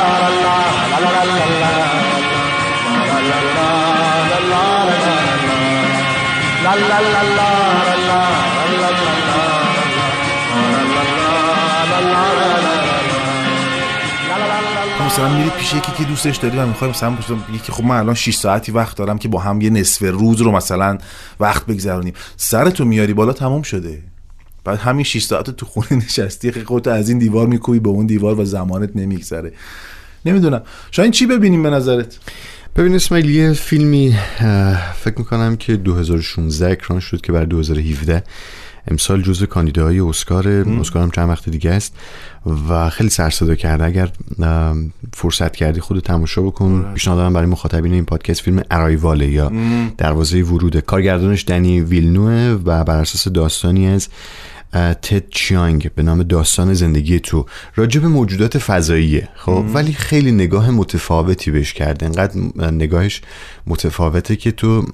مثلا 15.06 15.36
میری 15.36 15.50
پیش 15.50 15.74
یکی 15.74 15.92
که 15.92 16.04
دوستش 16.04 16.36
داری 16.36 16.58
و 16.58 16.66
می‌خوای 16.66 16.90
مثلا 16.90 17.16
یکی 17.54 17.72
خب 17.72 17.84
من 17.84 17.96
الان 17.96 18.14
6 18.14 18.34
ساعتی 18.34 18.72
وقت 18.72 18.96
دارم 18.96 19.18
که 19.18 19.28
با 19.28 19.38
هم 19.38 19.60
یه 19.60 19.70
نصف 19.70 20.02
روز 20.02 20.40
رو 20.40 20.52
مثلا 20.52 20.98
وقت 21.40 21.66
بگذرونیم. 21.66 22.14
سرتو 22.36 22.84
میاری 22.84 23.14
بالا 23.14 23.32
تمام 23.32 23.62
شده. 23.62 24.02
بعد 24.64 24.78
همین 24.78 25.04
6 25.04 25.22
ساعت 25.22 25.50
تو 25.50 25.66
خونه 25.66 25.92
نشستی 25.92 26.52
خودت 26.52 26.88
از 26.88 27.08
این 27.08 27.18
دیوار 27.18 27.46
میکوبی 27.46 27.78
به 27.78 27.88
اون 27.88 28.06
دیوار 28.06 28.40
و 28.40 28.44
زمانت 28.44 28.90
نمیگذره. 28.94 29.52
نمی‌دونم. 30.24 30.62
شاید 30.90 31.12
چی 31.12 31.26
ببینیم 31.26 31.62
به 31.62 31.70
نظرت؟ 31.70 32.18
ببین 32.76 32.94
اسماعیل 32.94 33.30
یه 33.30 33.52
فیلمی 33.52 34.16
فکر 34.94 35.18
می‌کنم 35.18 35.56
که 35.56 35.76
2016 35.76 36.70
اکران 36.70 37.00
شد 37.00 37.20
که 37.20 37.32
برای 37.32 37.46
2017 37.46 38.22
امسال 38.90 39.22
جزو 39.22 39.46
کاندیداهای 39.46 40.00
اسکار 40.00 40.48
اسکار 40.48 41.02
هم 41.02 41.10
چند 41.10 41.28
وقت 41.28 41.48
دیگه 41.48 41.70
است 41.70 41.94
و 42.68 42.90
خیلی 42.90 43.10
سر 43.10 43.30
صدا 43.30 43.54
کرده. 43.54 43.84
اگر 43.84 44.08
فرصت 45.12 45.56
کردی 45.56 45.80
خود 45.80 46.00
تماشا 46.00 46.42
بکن. 46.42 46.92
پیشنهاد 46.94 47.18
دارم 47.18 47.32
برای 47.32 47.46
مخاطبین 47.46 47.92
این 47.92 48.04
پادکست 48.04 48.40
فیلم 48.40 48.62
ارایواله 48.70 49.28
یا 49.28 49.52
دروازه 49.98 50.42
وروده 50.42 50.80
کارگردانش 50.80 51.44
دنی 51.46 51.80
ویلنوه 51.80 52.60
و 52.64 52.84
بر 52.84 52.98
اساس 53.00 53.28
داستانی 53.28 53.88
از 53.88 54.08
تد 54.72 55.29
چیانگ 55.31 55.90
به 55.94 56.02
نام 56.02 56.22
داستان 56.22 56.74
زندگی 56.74 57.20
تو 57.20 57.46
راجع 57.76 58.00
به 58.00 58.09
موجودات 58.09 58.59
فضاییه 58.59 59.29
خب؟ 59.35 59.64
ولی 59.74 59.92
خیلی 59.92 60.33
نگاه 60.33 60.70
متفاوتی 60.70 61.50
بهش 61.50 61.72
کرده. 61.72 62.07
انقدر 62.07 62.40
نگاهش 62.70 63.22
متفاوته 63.66 64.37
که 64.37 64.50
تو 64.50 64.85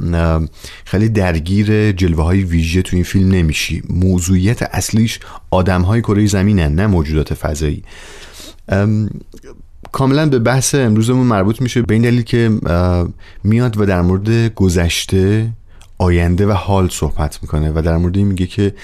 خیلی 0.84 1.08
درگیر 1.08 1.92
جلوه 1.92 2.24
های 2.24 2.42
ویژه 2.42 2.82
تو 2.82 2.96
این 2.96 3.04
فیلم 3.04 3.30
نمیشی. 3.30 3.82
موضوعیت 3.90 4.62
اصلیش 4.62 5.20
آدم 5.50 5.82
های 5.82 6.00
کره 6.00 6.26
زمینن 6.26 6.74
نه 6.74 6.86
موجودات 6.86 7.34
فضایی. 7.34 7.82
ام، 8.68 9.10
کاملا 9.92 10.26
به 10.26 10.38
بحث 10.38 10.74
امروزمون 10.74 11.26
مربوط 11.26 11.62
میشه 11.62 11.82
به 11.82 11.94
این 11.94 12.02
دلیل 12.02 12.22
که 12.22 12.50
میاد 13.44 13.80
و 13.80 13.86
در 13.86 14.02
مورد 14.02 14.54
گذشته 14.54 15.52
آینده 16.02 16.46
و 16.46 16.52
حال 16.52 16.88
صحبت 16.88 17.38
می‌کنه 17.42 17.72
و 17.74 17.82
در 17.84 17.96
مورد 17.96 18.16
این 18.16 18.26
میگه 18.26 18.46
که 18.46 18.74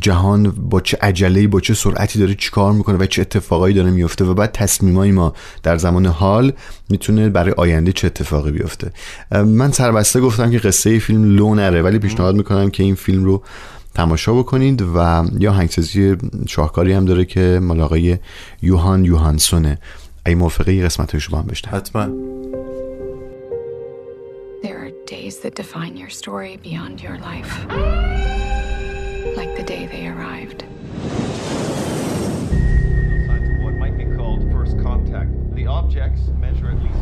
جهان 0.00 0.50
با 0.50 0.80
چه 0.80 0.98
عجله 1.00 1.46
با 1.46 1.60
چه 1.60 1.74
سرعتی 1.74 2.18
داره 2.18 2.34
چیکار 2.34 2.72
می‌کنه 2.72 2.98
و 2.98 3.06
چه 3.06 3.22
اتفاقایی 3.22 3.74
داره 3.74 3.90
میفته 3.90 4.24
و 4.24 4.34
بعد 4.34 4.52
تصمیمای 4.52 5.12
ما 5.12 5.34
در 5.62 5.76
زمان 5.76 6.06
حال 6.06 6.52
می‌تونه 6.88 7.28
برای 7.28 7.52
آینده 7.56 7.92
چه 7.92 8.06
اتفاقی 8.06 8.50
بیفته. 8.50 8.92
من 9.30 9.72
سربسته 9.72 10.20
گفتم 10.20 10.50
که 10.50 10.58
قصه 10.58 10.98
فیلم 10.98 11.36
لو 11.36 11.54
نره 11.54 11.82
ولی 11.82 11.98
پیشنهاد 11.98 12.36
می‌کنم 12.36 12.70
که 12.70 12.82
این 12.82 12.94
فیلم 12.94 13.24
رو 13.24 13.42
تماشا 13.94 14.34
بکنید 14.34 14.82
و 14.96 15.24
یا 15.38 15.52
هنگسازی 15.52 16.16
شاهکاری 16.48 16.92
هم 16.92 17.04
داره 17.04 17.24
که 17.24 17.60
مال 17.62 18.18
یوهان 18.62 19.04
یوهانسونه. 19.04 19.78
ای 20.26 20.34
موافقه 20.34 20.84
قسمت 20.84 21.14
رو 21.14 21.20
با 21.30 21.38
هم 21.38 21.46
بشنویم 21.46 21.78
حتما. 21.80 22.08
Days 25.12 25.40
that 25.40 25.54
define 25.54 25.94
your 25.94 26.08
story 26.08 26.56
beyond 26.56 27.02
your 27.02 27.18
life. 27.18 27.66
Like 29.36 29.54
the 29.54 29.62
day 29.62 29.86
they 29.86 30.06
arrived. 30.06 30.62
Signs 33.26 33.50
of 33.50 33.62
what 33.62 33.74
might 33.74 33.98
be 33.98 34.06
called 34.16 34.50
first 34.50 34.80
contact. 34.80 35.30
The 35.54 35.66
objects 35.66 36.22
measure 36.40 36.70
at 36.70 36.82
least. 36.82 36.96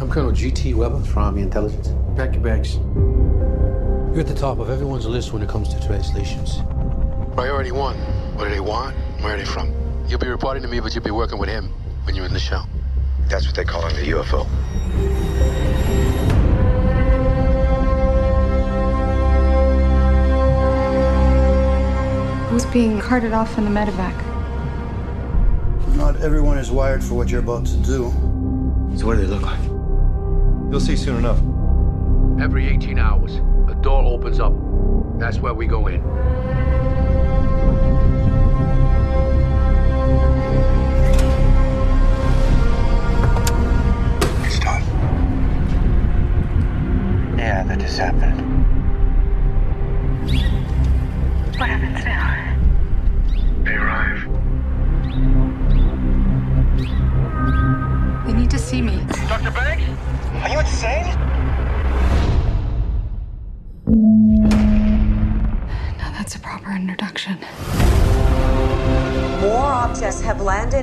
I'm 0.00 0.08
Colonel 0.08 0.30
G.T. 0.30 0.74
Weber 0.74 1.00
from 1.00 1.24
Army 1.24 1.42
Intelligence. 1.42 1.88
Pack 2.14 2.34
your 2.34 2.44
bags. 2.44 2.76
You're 2.76 4.20
at 4.20 4.28
the 4.28 4.36
top 4.36 4.60
of 4.60 4.70
everyone's 4.70 5.06
list 5.06 5.32
when 5.32 5.42
it 5.42 5.48
comes 5.48 5.74
to 5.74 5.84
translations. 5.84 6.58
Priority 7.34 7.72
one. 7.72 7.96
What 8.36 8.44
do 8.44 8.50
they 8.50 8.60
want? 8.60 8.94
Where 9.20 9.34
are 9.34 9.36
they 9.36 9.44
from? 9.44 9.74
You'll 10.06 10.20
be 10.20 10.28
reporting 10.28 10.62
to 10.62 10.68
me, 10.68 10.78
but 10.78 10.94
you'll 10.94 11.02
be 11.02 11.10
working 11.10 11.40
with 11.40 11.48
him 11.48 11.70
when 12.04 12.14
you're 12.14 12.26
in 12.26 12.32
the 12.32 12.38
show. 12.38 12.62
That's 13.28 13.46
what 13.46 13.56
they 13.56 13.64
call 13.64 13.84
in 13.88 13.96
the 13.96 14.12
UFO. 14.12 15.87
Who's 22.58 22.72
being 22.72 22.98
carted 22.98 23.32
off 23.32 23.56
in 23.56 23.64
the 23.64 23.70
medevac? 23.70 24.16
Not 25.94 26.16
everyone 26.16 26.58
is 26.58 26.72
wired 26.72 27.04
for 27.04 27.14
what 27.14 27.30
you're 27.30 27.38
about 27.38 27.64
to 27.66 27.76
do. 27.76 28.12
So 28.96 29.06
what 29.06 29.14
do 29.14 29.24
they 29.24 29.32
look 29.32 29.42
like? 29.42 29.62
You'll 30.68 30.80
see 30.80 30.96
soon 30.96 31.18
enough. 31.18 31.38
Every 32.42 32.66
18 32.66 32.98
hours, 32.98 33.36
a 33.70 33.76
door 33.80 34.02
opens 34.02 34.40
up. 34.40 34.52
That's 35.20 35.38
where 35.38 35.54
we 35.54 35.68
go 35.68 35.86
in. 35.86 36.02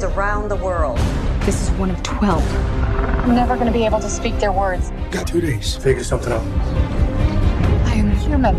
Have 0.02 0.18
around 0.18 0.50
the 0.50 0.56
world. 0.58 0.98
This 1.42 1.62
is 1.62 1.72
one 1.78 1.90
of 1.90 2.02
12. 2.04 2.44
I'm 3.24 3.34
never 3.34 3.56
going 3.56 3.68
to 3.68 3.72
be 3.72 3.86
able 3.86 4.00
to 4.02 4.10
speak 4.10 4.38
their 4.40 4.52
words. 4.52 4.92
Got 5.10 5.28
two 5.28 5.40
days. 5.40 5.78
Figure 5.78 6.04
something 6.04 6.34
out. 6.34 6.42
I 7.86 7.94
am 7.94 8.12
human. 8.18 8.56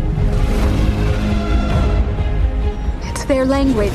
It's 3.03 3.23
their 3.25 3.45
language. 3.45 3.93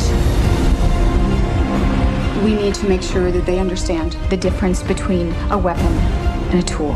We 2.44 2.54
need 2.54 2.74
to 2.76 2.88
make 2.88 3.02
sure 3.02 3.32
that 3.32 3.44
they 3.44 3.58
understand 3.58 4.12
the 4.30 4.36
difference 4.36 4.82
between 4.82 5.32
a 5.50 5.58
weapon 5.58 5.92
and 6.52 6.60
a 6.60 6.62
tool. 6.62 6.92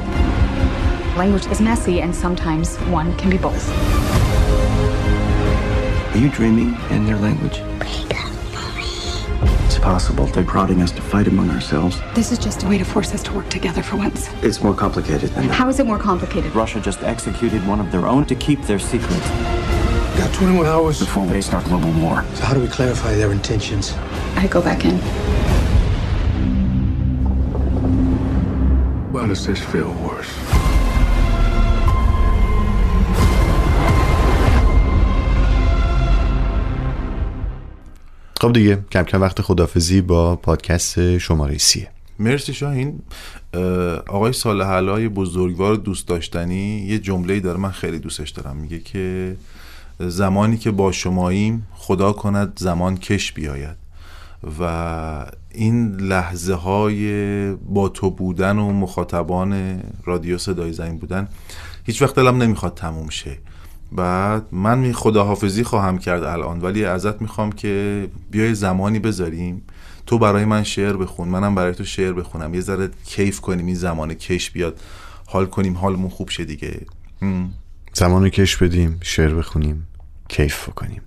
Language 1.17 1.47
is 1.47 1.61
messy, 1.61 2.03
and 2.03 2.15
sometimes 2.15 2.77
one 2.91 3.17
can 3.17 3.31
be 3.31 3.39
both. 3.39 3.69
Are 6.15 6.19
you 6.19 6.29
dreaming 6.29 6.77
in 6.91 7.05
their 7.05 7.17
language? 7.17 7.63
It's 9.87 9.93
possible 9.93 10.27
they're 10.27 10.43
prodding 10.43 10.83
us 10.83 10.91
to 10.91 11.01
fight 11.01 11.29
among 11.29 11.49
ourselves. 11.49 12.01
This 12.13 12.33
is 12.33 12.41
just 12.41 12.65
a 12.65 12.69
way 12.69 12.77
to 12.77 12.85
force 12.85 13.15
us 13.15 13.23
to 13.23 13.33
work 13.33 13.49
together 13.49 13.85
for 13.85 13.95
once. 13.95 14.29
It's 14.43 14.61
more 14.61 14.75
complicated 14.75 15.31
than 15.31 15.47
that. 15.47 15.55
How 15.55 15.69
is 15.69 15.79
it 15.79 15.87
more 15.87 15.97
complicated? 15.97 16.53
Russia 16.57 16.81
just 16.81 17.05
executed 17.05 17.65
one 17.69 17.79
of 17.79 17.93
their 17.93 18.05
own 18.05 18.27
to 18.27 18.35
keep 18.35 18.61
their 18.63 18.81
secret 18.81 19.21
Got 20.19 20.35
21 20.35 20.67
hours. 20.67 20.99
before 20.99 21.25
they 21.27 21.41
start 21.41 21.65
global 21.67 21.93
war. 22.03 22.25
So 22.35 22.45
how 22.47 22.55
do 22.55 22.61
we 22.61 22.67
clarify 22.67 23.15
their 23.15 23.31
intentions? 23.31 23.95
I 24.35 24.49
go 24.49 24.61
back 24.61 24.85
in. 24.85 24.99
Why 29.13 29.29
does 29.29 29.47
this 29.47 29.61
feel 29.61 29.93
worse? 30.03 30.46
خب 38.47 38.53
دیگه 38.53 38.79
کم 38.93 39.03
کم 39.03 39.21
وقت 39.21 39.41
خدافزی 39.41 40.01
با 40.01 40.37
پادکست 40.37 41.19
شماره 41.19 41.59
سیه. 41.59 41.89
مرسی 42.19 42.55
شاهین. 42.55 42.99
اه، 43.55 43.63
آقای 43.97 44.33
صالح 44.33 44.67
علای 44.67 45.09
بزرگوار 45.09 45.75
دوست 45.75 46.09
داشتنی 46.09 46.79
یه 46.79 46.99
جمله 46.99 47.41
داره 47.41 47.59
من 47.59 47.71
خیلی 47.71 47.99
دوستش 47.99 48.31
دارم. 48.31 48.57
میگه 48.57 48.79
که 48.79 49.37
زمانی 49.99 50.57
که 50.57 50.71
با 50.71 50.93
شماییم 50.93 51.67
خدا 51.75 52.13
کند 52.13 52.59
زمان 52.59 52.97
کش 52.97 53.33
بیاید. 53.33 53.77
و 54.61 55.27
این 55.51 55.97
لحظه 55.97 56.55
های 56.55 57.53
با 57.55 57.89
تو 57.89 58.11
بودن 58.11 58.59
و 58.59 58.73
مخاطبان 58.73 59.83
رادیو 60.05 60.39
صدای 60.39 60.73
زنگ 60.73 61.01
بودن 61.01 61.29
هیچ 61.85 62.03
وقت 62.03 62.15
دلم 62.15 62.43
نمی‌خواد 62.43 62.75
تموم 62.75 63.09
شه. 63.09 63.39
بعد 63.93 64.47
من 64.53 64.79
می 64.79 64.93
خداحافظی 64.93 65.65
خواهم 65.65 65.99
کرد 65.99 66.23
الان 66.23 66.61
ولی 66.61 66.85
ازت 66.85 67.23
می‌خوام 67.23 67.53
که 67.53 68.09
بیای 68.31 68.55
زمانی 68.55 68.99
بذاریم. 68.99 69.63
تو 70.07 70.19
برای 70.19 70.45
من 70.45 70.63
شعر 70.63 70.97
بخون 70.97 71.29
منم 71.29 71.55
برای 71.55 71.75
تو 71.75 71.85
شعر 71.85 72.13
بخونم. 72.13 72.55
یه 72.55 72.61
ذره 72.61 72.91
کیف 73.05 73.41
کنیم 73.41 73.67
این 73.67 73.75
زمان 73.75 74.15
کش 74.15 74.51
بیاد. 74.51 74.81
حال 75.27 75.47
کنیم 75.47 75.77
حالمون 75.77 76.11
خوب 76.11 76.31
شه 76.31 76.45
دیگه. 76.45 76.81
زمان 77.93 78.29
کش 78.29 78.57
بدیم 78.57 78.99
شعر 79.03 79.35
بخونیم 79.35 79.87
کیف 80.29 80.69
بکنیم. 80.69 81.03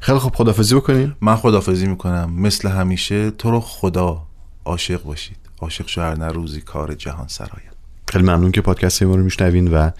خیلی 0.00 0.18
خب 0.18 0.34
خدافزی 0.34 0.74
بکنیم. 0.74 1.16
من 1.20 1.36
خدافزی 1.36 1.86
می‌کنم. 1.86 2.32
مثل 2.32 2.68
همیشه 2.68 3.30
تو 3.30 3.50
رو 3.50 3.60
خدا 3.60 4.22
عاشق 4.64 5.02
باشید. 5.02 5.36
عاشق 5.60 5.88
شهر 5.88 6.14
نه 6.14 6.28
روزی 6.28 6.60
کار 6.60 6.94
جهان 6.94 7.28
سراید 7.28 7.74
خیلی 8.08 8.24
ممنون 8.24 8.52
که 8.52 8.60
پادکست 8.60 9.02
ما 9.02 9.14
رو 9.14 9.22
میشنوین 9.22 9.68
و 9.68 9.90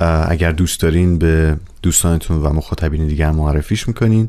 اگر 0.00 0.52
دوست 0.52 0.80
دارین 0.80 1.18
به 1.18 1.56
دوستانتون 1.82 2.36
و 2.36 2.52
مخاطبین 2.52 3.06
دیگر 3.06 3.30
معرفیش 3.30 3.88
می‌کنین. 3.88 4.28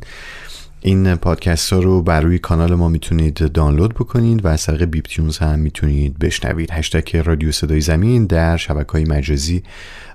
این 0.83 1.15
پادکست 1.15 1.73
ها 1.73 1.79
رو 1.79 2.01
بر 2.01 2.21
روی 2.21 2.39
کانال 2.39 2.75
ما 2.75 2.87
می‌تونید 2.87 3.51
دانلود 3.51 3.93
بکنید 3.93 4.45
و 4.45 4.47
از 4.47 4.65
طریق 4.65 4.85
بیپ 4.85 5.05
تیونز 5.05 5.37
هم 5.37 5.59
می‌تونید 5.59 6.19
بشنوید. 6.19 6.71
هشتگ 6.71 7.17
رادیو 7.17 7.51
صدای 7.51 7.81
زمین 7.81 8.25
در 8.25 8.57
شبکه 8.57 8.91
های 8.91 9.05
مجازی 9.05 9.63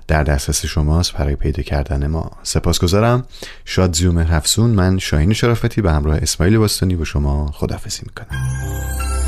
در 0.07 0.23
دسترس 0.23 0.65
شماست 0.65 1.13
برای 1.13 1.35
پیدا 1.35 1.63
کردن 1.63 2.07
ما. 2.07 2.31
سپاسگزارم. 2.43 3.25
شاد 3.65 3.95
زیوم 3.95 4.17
هفسون 4.17 4.69
من 4.69 4.97
شاهین 4.97 5.33
شرافتی 5.33 5.81
به 5.81 5.91
همراه 5.91 6.17
اسماعیل 6.17 6.57
باستانی 6.57 6.95
با 6.95 7.03
شما 7.03 7.51
خدافزی 7.51 8.01
می‌کنم. 8.05 9.26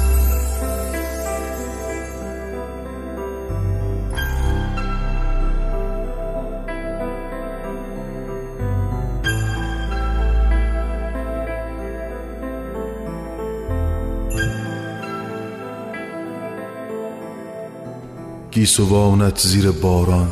گیسوانت 18.60 19.40
زیر 19.40 19.72
باران 19.72 20.32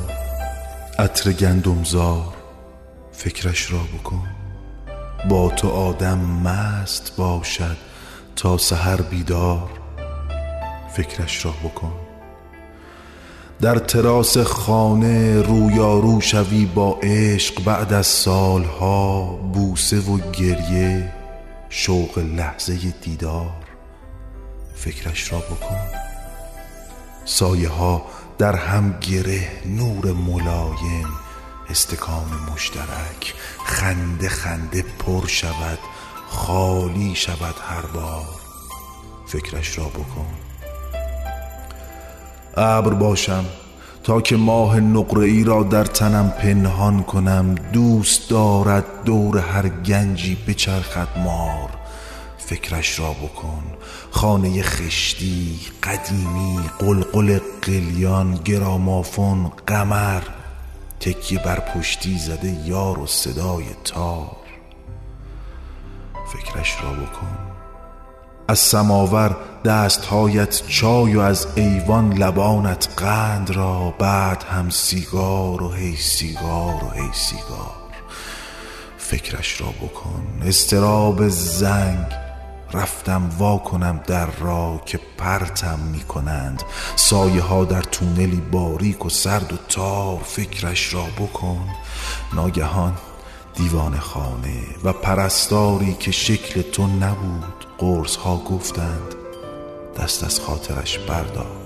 عطر 0.99 1.31
گندمزار 1.31 2.33
فکرش 3.11 3.71
را 3.71 3.79
بکن. 3.79 4.27
با 5.29 5.49
تو 5.49 5.69
آدم 5.69 6.19
مست 6.19 7.13
باشد 7.17 7.77
تا 8.35 8.57
سحر 8.57 9.01
بیدار 9.01 9.69
فکرش 10.93 11.45
را 11.45 11.51
بکن. 11.51 11.93
در 13.61 13.75
تراس 13.75 14.37
خانه 14.37 15.41
رویارو 15.41 16.21
شوی 16.21 16.65
با 16.65 16.99
عشق 17.03 17.63
بعد 17.63 17.93
از 17.93 18.07
سالها 18.07 19.21
بوسه 19.53 19.99
و 19.99 20.17
گریه 20.31 21.13
شوق 21.69 22.17
لحظه 22.17 22.77
دیدار 23.01 23.53
فکرش 24.75 25.33
را 25.33 25.39
بکن. 25.39 25.96
سایه 27.27 27.69
ها 27.69 28.05
در 28.37 28.55
هم 28.55 28.95
گره 29.01 29.47
نور 29.65 30.13
ملایم 30.13 31.07
استکان 31.69 32.25
مشترک 32.53 33.33
خنده 33.65 34.29
خنده 34.29 34.85
پر 34.99 35.27
شود 35.27 35.79
خالی 36.27 37.15
شود 37.15 37.55
هر 37.69 37.85
بار. 37.93 38.25
فکرش 39.27 39.77
را 39.77 39.85
بکن. 39.85 40.27
ابر 42.57 42.93
باشم 42.93 43.45
تا 44.03 44.21
که 44.21 44.37
ماه 44.37 44.79
نقره 44.79 45.25
ای 45.25 45.43
را 45.43 45.63
در 45.63 45.83
تنم 45.83 46.29
پنهان 46.29 47.03
کنم 47.03 47.55
دوست 47.55 48.29
دارد 48.29 48.85
دور 49.05 49.37
هر 49.37 49.69
گنجی 49.69 50.37
بچرخد 50.47 51.07
مار. 51.17 51.76
فکرش 52.47 52.99
را 52.99 53.13
بکن. 53.13 53.63
خانه 54.11 54.63
خشتی 54.63 55.59
قدیمی 55.83 56.59
قلقل 56.79 57.39
قلیان 57.61 58.35
گرامافون 58.35 59.51
قمر. 59.67 60.21
تکیه 60.99 61.39
بر 61.39 61.59
پشتی 61.59 62.17
زده 62.17 62.57
یار 62.65 62.99
و 62.99 63.07
صدای 63.07 63.65
تار. 63.83 64.37
فکرش 66.33 66.77
را 66.83 66.89
بکن. 66.89 67.37
از 68.47 68.59
سماور 68.59 69.35
دستهایت 69.65 70.67
چای 70.67 71.15
و 71.15 71.19
از 71.19 71.47
ایوان 71.55 72.13
لبانت 72.13 72.87
قند 72.97 73.49
را. 73.49 73.93
بعد 73.99 74.43
هم 74.43 74.69
سیگار 74.69 75.63
و 75.63 75.71
هی 75.71 75.95
سیگار 75.95 76.83
و 76.83 76.89
هی 76.95 77.09
سیگار. 77.13 77.77
فکرش 78.97 79.61
را 79.61 79.67
بکن. 79.67 80.41
استراب 80.45 81.27
زنگ 81.27 82.26
رفتم 82.73 83.29
وا 83.37 83.57
کنم 83.57 83.99
در 84.07 84.25
را 84.25 84.81
که 84.85 84.99
پرتم 85.17 85.79
می 85.79 86.03
کنند. 86.03 86.63
سایه 86.95 87.41
ها 87.41 87.65
در 87.65 87.81
تونلی 87.81 88.41
باریک 88.51 89.05
و 89.05 89.09
سرد 89.09 89.53
و 89.53 89.57
تار 89.69 90.17
فکرش 90.17 90.93
را 90.93 91.03
بکن. 91.19 91.67
ناگهان 92.33 92.93
دیوان 93.57 93.99
خانه 93.99 94.63
و 94.83 94.93
پرستاری 94.93 95.93
که 95.93 96.11
شکل 96.11 96.61
تو 96.61 96.87
نبود 96.87 97.65
قرص 97.77 98.15
ها 98.15 98.37
گفتند 98.37 99.15
دست 99.99 100.23
از 100.23 100.39
خاطرش 100.39 100.97
بردار 100.97 101.57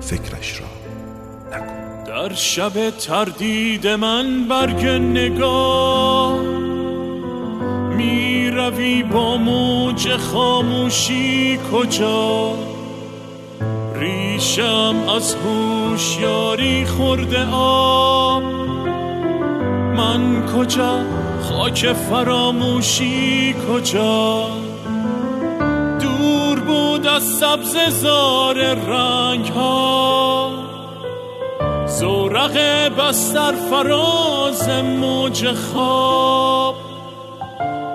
فکرش 0.00 0.60
را 0.60 0.66
در 2.06 2.34
شب 2.34 2.90
تردید 2.90 3.86
من 3.86 4.48
برگ 4.48 4.86
نگاه 4.86 6.38
می 7.96 8.43
روی 8.70 9.02
با 9.02 9.36
موج 9.36 10.16
خاموشی 10.16 11.58
کجا؟ 11.72 12.54
ریشم 13.94 14.94
از 15.16 15.34
هوشیاری 15.34 16.86
خورده 16.86 17.46
آب. 17.52 18.42
من 19.96 20.46
کجا؟ 20.46 21.00
خاک 21.42 21.92
فراموشی 21.92 23.54
کجا؟ 23.68 24.46
دور 26.00 26.60
بود 26.60 27.06
از 27.06 27.22
سبز 27.22 27.76
زار 27.88 28.74
رنگ 28.74 29.46
ها 29.46 30.50
زورق 31.86 32.58
بستر 32.98 33.52
فراز 33.52 34.68
موج 34.68 35.52
خواب. 35.52 36.93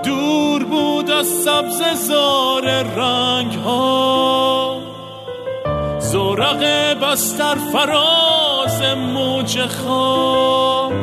دور 0.03 0.63
بود 0.63 1.11
از 1.11 1.27
سبز 1.27 1.81
زار 2.07 2.83
رنگ 2.83 3.53
ها 3.53 4.79
زورق 5.99 6.63
بستر 7.01 7.55
فراز 7.55 8.81
موج 8.97 9.59
خواب. 9.65 10.93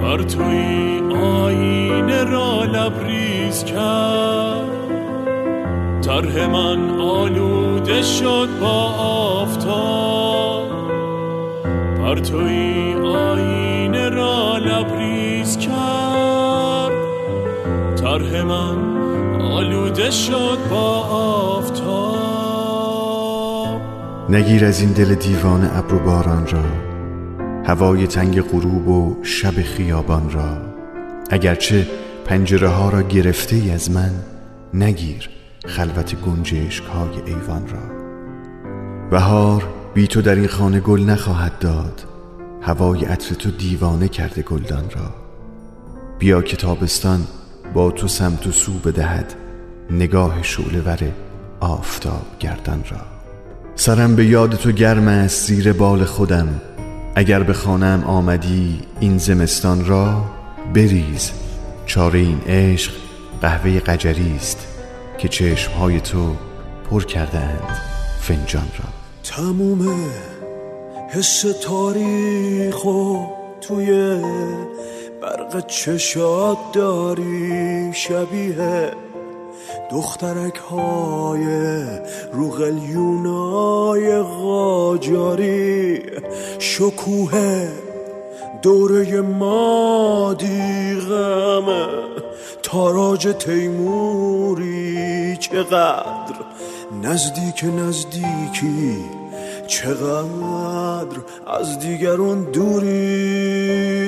پرتوی 0.00 1.00
آینه 1.22 2.24
را 2.24 2.64
لبریز 2.64 3.64
کرد. 3.64 4.78
طرح 6.02 6.46
من 6.46 7.00
آلوده 7.00 8.02
شد 8.02 8.48
با 8.60 8.84
آفتاب. 9.40 10.68
پرتوی 11.98 12.94
آینه 12.94 14.08
را 14.08 14.56
لبریز 14.56 15.58
کرد. 15.58 15.97
طرح 18.18 18.42
من 18.42 18.76
آلوده 19.40 20.10
شد 20.10 20.58
با 20.70 21.02
آفتاب. 21.56 22.18
نگیر 24.28 24.64
از 24.64 24.80
این 24.80 24.92
دل 24.92 25.14
دیوان 25.14 25.70
ابر 25.74 25.94
و 25.94 25.98
باران 25.98 26.46
را 26.46 26.64
هوای 27.64 28.06
تنگ 28.06 28.40
غروب 28.40 28.88
و 28.88 29.16
شب 29.22 29.62
خیابان 29.62 30.30
را. 30.30 30.56
اگرچه 31.30 31.86
پنجره 32.24 32.68
ها 32.68 32.88
را 32.88 33.02
گرفته 33.02 33.56
ای 33.56 33.70
از 33.70 33.90
من 33.90 34.10
نگیر 34.74 35.28
خلوت 35.66 36.14
گنجشک 36.14 36.84
های 36.84 37.22
ایوان 37.26 37.68
را. 37.68 37.98
بهار 39.10 39.68
بی 39.94 40.06
تو 40.06 40.22
در 40.22 40.34
این 40.34 40.46
خانه 40.46 40.80
گل 40.80 41.00
نخواهد 41.00 41.58
داد 41.58 42.04
هوای 42.62 43.04
عطر 43.04 43.34
تو 43.34 43.50
دیوانه 43.50 44.08
کرده 44.08 44.42
گلدان 44.42 44.84
را. 44.90 45.14
بیا 46.18 46.42
که 46.42 46.56
تابستان 46.56 47.26
با 47.74 47.90
تو 47.90 48.08
سمت 48.08 48.46
و 48.46 48.52
سو 48.52 48.72
بدهد 48.72 49.34
نگاه 49.90 50.42
شعله 50.42 50.80
ور 50.80 50.98
آفتاب 51.60 52.26
گردان 52.40 52.84
را. 52.90 53.00
سرم 53.74 54.16
به 54.16 54.26
یاد 54.26 54.54
تو 54.54 54.72
گرم 54.72 55.08
است 55.08 55.46
زیر 55.46 55.72
بال 55.72 56.04
خودم. 56.04 56.60
اگر 57.14 57.42
به 57.42 57.52
خانم 57.52 58.04
آمدی 58.04 58.80
این 59.00 59.18
زمستان 59.18 59.86
را 59.86 60.24
بریز. 60.74 61.30
چاره 61.86 62.18
این 62.18 62.40
عشق 62.46 62.92
قهوه 63.40 63.80
قجری 63.80 64.36
است 64.36 64.66
که 65.18 65.28
چشمهای 65.28 66.00
تو 66.00 66.36
پر 66.90 67.04
کرده 67.04 67.38
اند 67.38 67.78
فنجان 68.20 68.68
را. 68.78 68.84
تموم 69.22 69.88
حس 71.10 71.44
تاریخ 71.62 72.84
و 72.84 73.26
توی 73.60 74.20
برق 75.22 75.66
چشات 75.66 76.58
داری 76.72 77.92
شبیه 77.94 78.90
دخترک 79.90 80.56
های 80.56 81.46
رو 82.32 82.50
قلیونای 82.50 84.22
قاجاری. 84.22 86.02
شکوه 86.58 87.68
دوره 88.62 89.20
مادی 89.20 90.94
غمه 91.00 91.86
تاراج 92.62 93.34
تیموری 93.38 95.36
چقدر 95.36 96.34
نزدیک 97.02 97.64
نزدیکی 97.64 99.17
چقدر 99.68 101.18
از 101.46 101.78
دیگرون 101.78 102.44
دوری؟ 102.44 103.98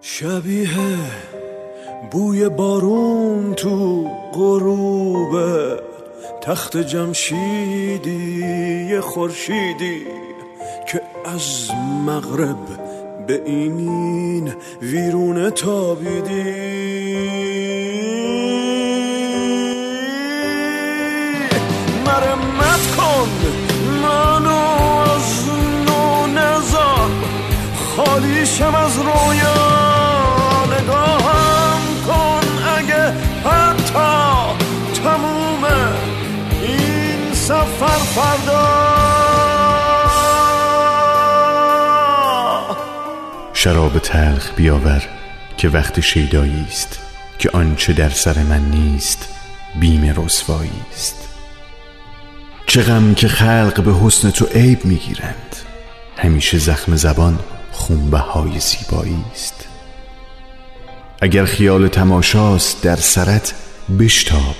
شبیه 0.00 0.68
بوی 2.10 2.48
بارون 2.48 3.54
تو 3.54 4.08
غروب 4.32 5.40
تخت 6.40 6.76
جمشیدی 6.76 8.46
یه 8.90 9.00
خورشیدی 9.00 10.06
که 10.88 11.02
از 11.24 11.70
مغرب 12.06 12.56
به 13.26 13.42
این 13.46 14.52
ویرونه 14.82 15.50
تابیدی. 15.50 17.01
کن 23.22 23.52
منو 24.02 24.56
از 25.14 25.48
نو 25.86 26.26
نزار 26.26 27.10
خالیشم 27.96 28.74
از 28.74 28.98
رویا 28.98 29.54
نگاهم 30.66 31.80
کن 32.06 32.68
اگه 32.78 33.12
حتی 33.44 34.54
تموم 35.04 35.64
این 36.62 37.34
سفر 37.34 37.86
فردا. 37.86 38.92
شراب 43.54 43.98
تلخ 43.98 44.50
بیاور 44.56 45.02
که 45.56 45.68
وقت 45.68 46.00
شیدایی 46.00 46.66
است 46.68 46.98
که 47.38 47.50
آنچه 47.52 47.92
در 47.92 48.08
سر 48.08 48.38
من 48.38 48.70
نیست 48.70 49.28
بیم 49.80 50.14
رسوایی 50.16 50.82
است 50.92 51.21
چه 52.66 52.82
غم 52.82 53.14
که 53.14 53.28
خلق 53.28 53.82
به 53.84 53.94
حسن 53.94 54.30
تو 54.30 54.46
عیب 54.46 54.84
می‌گیرند. 54.84 55.56
همیشه 56.16 56.58
زخم 56.58 56.96
زبان 56.96 57.38
خونبهای 57.72 58.60
زیبایی 58.60 59.24
است. 59.32 59.68
اگر 61.20 61.44
خیال 61.44 61.88
تماشاست 61.88 62.82
در 62.82 62.96
سرت 62.96 63.54
بشتاب 63.98 64.56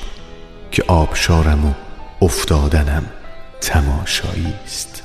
که 0.71 0.85
آبشارم 0.89 1.67
و 1.67 1.73
افتادنم 2.25 3.05
تماشایی 3.61 4.55
است. 4.65 5.03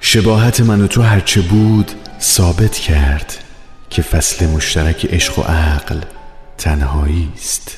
شباهت 0.00 0.60
من 0.60 0.80
و 0.80 0.86
تو 0.86 1.02
هرچه 1.02 1.40
بود 1.40 1.92
ثابت 2.20 2.72
کرد 2.78 3.34
که 3.90 4.02
فصل 4.02 4.46
مشترک 4.46 5.06
عشق 5.06 5.38
و 5.38 5.42
عقل 5.42 6.00
تنهایی 6.58 7.32
است. 7.36 7.76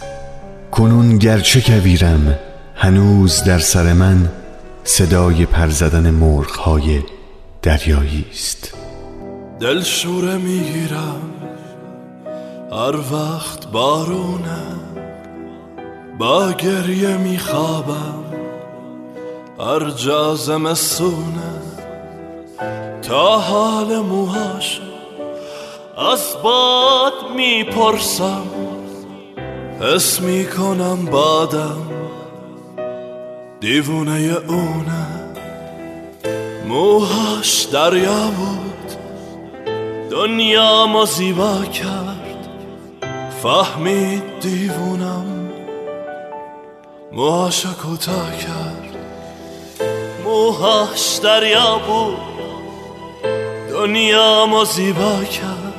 کنون 0.71 1.19
گرچه 1.19 1.61
کویرم 1.61 2.39
هنوز 2.79 3.45
در 3.45 3.59
سر 3.59 3.93
من 3.93 4.29
صدای 4.85 5.47
پر 5.47 5.69
زدن 5.69 6.11
مرغهای 6.11 7.03
دریایی 7.63 8.25
است. 8.31 8.75
دل 9.61 9.83
شوره 9.83 10.37
می‌گیرم 10.37 11.33
هر 12.73 12.97
وقت 12.97 13.67
بارونه 13.67 14.63
با 16.19 16.53
گریه 16.53 17.17
میخوابم 17.17 18.25
هر 19.61 19.91
جا 19.91 20.35
زمستونه 20.35 21.63
تا 23.03 23.39
حال 23.39 23.97
موهاشو 23.97 24.83
از 26.13 26.21
باد 26.43 27.13
می‌پرسم 27.37 28.47
حس 29.81 30.21
می‌کنم 30.21 31.05
بادم. 31.05 32.06
دیوونه 33.61 34.37
اونه 34.49 35.07
موهاش 36.69 37.63
دریا 37.63 38.31
بود. 38.37 38.93
دنیا 40.11 40.87
زیبا 41.05 41.65
کرد. 41.65 42.49
فهمید 43.43 44.23
دیوونم 44.41 45.51
موهاشو 47.13 47.73
کوتاه 47.73 48.39
کرد. 48.39 48.97
موهاش 50.25 51.17
دریا 51.23 51.79
بود. 51.79 52.17
دنیا 53.71 54.47
زیبا 54.65 55.25
کرد. 55.25 55.75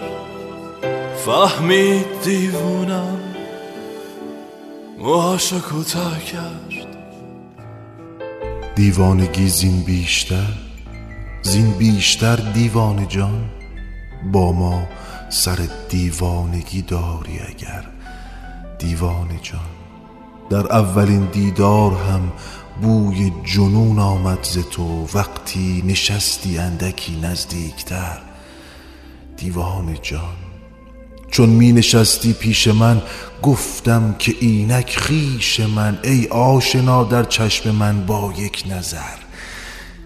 فهمید 1.26 2.22
دیوونم 2.24 3.20
موهاشو 4.98 5.60
کوتاه 5.60 6.20
کرد. 6.20 6.87
دیوانگی 8.78 9.48
زین 9.48 9.82
بیشتر 9.82 10.54
زین 11.42 11.72
بیشتر 11.72 12.36
دیوان 12.36 13.08
جان. 13.08 13.50
با 14.32 14.52
ما 14.52 14.88
سر 15.30 15.68
دیوانگی 15.90 16.82
داری 16.82 17.40
اگر 17.40 17.86
دیوان 18.80 19.28
جان. 19.42 19.60
در 20.50 20.72
اولین 20.72 21.26
دیدار 21.26 21.92
هم 21.92 22.32
بوی 22.82 23.32
جنون 23.44 24.00
آمد 24.00 24.44
ز 24.44 24.58
تو 24.58 25.08
وقتی 25.14 25.84
نشستی 25.88 26.58
اندکی 26.58 27.20
نزدیکتر. 27.20 28.20
دیوان 29.38 29.98
جان 30.02 30.47
چون 31.32 31.50
می 31.50 31.72
نشستی 31.72 32.34
پیش 32.34 32.68
من 32.68 33.02
گفتم 33.44 34.16
که 34.20 34.36
اینک 34.40 34.98
خیش 34.98 35.60
من 35.60 36.00
ای 36.04 36.28
آشنا 36.28 37.04
در 37.04 37.24
چشم 37.24 37.72
من 37.72 38.06
با 38.06 38.34
یک 38.38 38.64
نظر. 38.70 39.18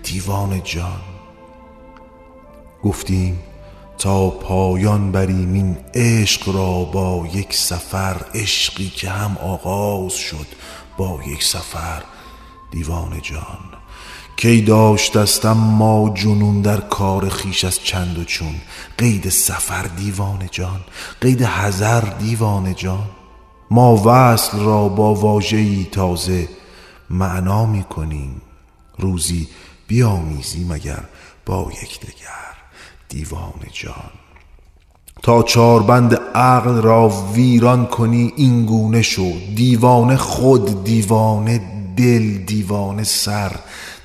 دیوان 0.03 0.61
جان 0.63 1.01
گفتیم 2.83 3.39
تا 3.97 4.29
پایان 4.29 5.11
بریم 5.11 5.53
این 5.53 5.77
عشق 5.93 6.49
را 6.55 6.83
با 6.83 7.27
یک 7.33 7.53
سفر. 7.53 8.15
عشقی 8.33 8.89
که 8.89 9.09
هم 9.09 9.37
آغاز 9.37 10.13
شد 10.13 10.47
با 10.97 11.19
یک 11.27 11.43
سفر. 11.43 12.03
دیوان 12.71 13.21
جان 13.21 13.70
کی 14.37 14.61
داشتستم 14.61 15.53
ما 15.53 16.09
جنون 16.15 16.61
در 16.61 16.77
کار 16.77 17.29
خیش 17.29 17.63
از 17.65 17.79
چند 17.83 18.17
و 18.17 18.23
چون؟ 18.23 18.55
قید 18.97 19.29
سفر 19.29 19.83
دیوان 19.83 20.49
جان 20.51 20.81
قید 21.21 21.43
حذر 21.43 22.01
دیوان 22.01 22.75
جان. 22.75 23.09
ما 23.71 24.01
وصل 24.05 24.59
را 24.59 24.87
با 24.87 25.13
واژه‌ای 25.13 25.87
تازه 25.91 26.49
معنا 27.09 27.65
می 27.65 27.83
کنیم 27.83 28.41
روزی 28.97 29.47
بیامیزیم 29.87 30.71
اگر 30.71 31.03
با 31.45 31.71
یکدیگر 31.83 32.55
دیوان 33.09 33.61
جان. 33.73 34.11
تا 35.23 35.43
چاربند 35.43 36.15
عقل 36.35 36.81
را 36.81 37.09
ویران 37.09 37.85
کنی 37.85 38.33
این 38.35 38.65
گونه 38.65 39.01
شو. 39.01 39.31
دیوانه 39.55 40.17
خود 40.17 40.83
دیوانه 40.83 41.61
دل 41.97 42.37
دیوانه 42.37 43.03
سر. 43.03 43.51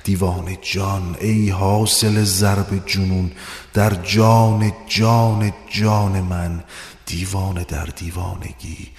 دیوانه 0.07 0.57
جان 0.61 1.17
ای 1.21 1.49
حاصل 1.49 2.23
ضرب 2.23 2.85
جنون 2.85 3.31
در 3.73 3.93
جان 3.95 4.71
جان 4.87 5.53
جان 5.69 6.21
من 6.21 6.63
دیوانه 7.05 7.63
در 7.63 7.85
دیوانگی 7.85 8.89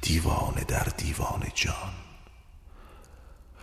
دیوانه 0.00 0.64
در 0.68 0.86
دیوانه 0.96 1.52
جان. 1.54 1.92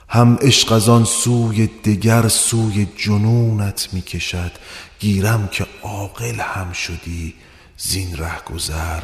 هم 0.09 0.37
عشق 0.41 0.71
از 0.71 0.89
آن 0.89 1.03
سوی 1.03 1.67
دگر 1.67 2.27
سوی 2.27 2.87
جنونت 2.97 3.89
می 3.93 4.01
کشد 4.01 4.51
گیرم 4.99 5.47
که 5.47 5.67
عاقل 5.83 6.39
هم 6.39 6.71
شدی 6.71 7.33
زین 7.77 8.17
ره 8.17 8.41
گذر 8.41 9.03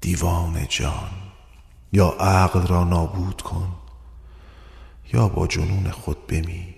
دیوان 0.00 0.66
جان. 0.68 1.10
یا 1.92 2.08
عقل 2.08 2.66
را 2.66 2.84
نابود 2.84 3.42
کن. 3.42 3.79
یا 5.12 5.28
با 5.28 5.46
جنون 5.46 5.90
خود 5.90 6.26
بمیر 6.26 6.74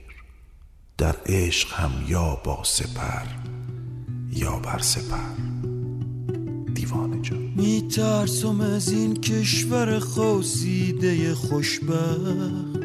در 0.99 1.17
عشق 1.27 1.73
هم 1.73 1.91
یا 2.09 2.41
با 2.45 2.65
سپر 2.65 3.27
یا 4.33 4.57
بر 4.57 4.79
سپر. 4.79 5.37
دیوان 6.75 7.23
جان. 7.23 7.53
میترسم 7.57 8.61
از 8.61 8.93
این 8.93 9.15
کشور 9.15 9.99
خواسیده 9.99 11.35
خوشبخت. 11.35 12.79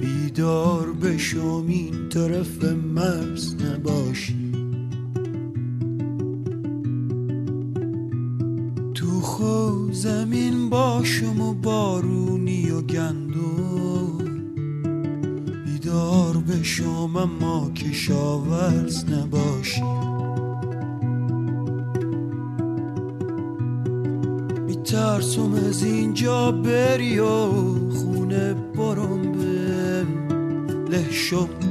بیدار 0.00 0.92
بشم 0.92 1.64
این 1.68 2.08
طرف 2.08 2.64
مرز 2.64 3.54
نباشی 3.54 4.52
تو 8.94 9.20
خو 9.20 9.92
زمین 9.92 10.70
باشم 10.70 11.40
و 11.40 11.54
بارونی 11.54 12.70
و 12.70 12.82
گندم. 12.82 13.79
بیدار 15.90 16.36
بشم 16.36 17.16
اما 17.16 17.70
کشاورز 17.70 19.04
نباشی. 19.04 19.82
میترسم 24.66 25.54
از 25.68 25.84
اینجا 25.84 26.52
بری 26.52 27.18
و 27.18 27.48
خونه 27.90 28.54
برم 28.54 29.32
به 29.32 30.06
له 30.90 31.04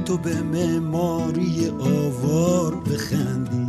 تو 0.04 0.16
به 0.16 0.42
معماری 0.42 1.68
آوار 1.80 2.76
بخندی. 2.76 3.66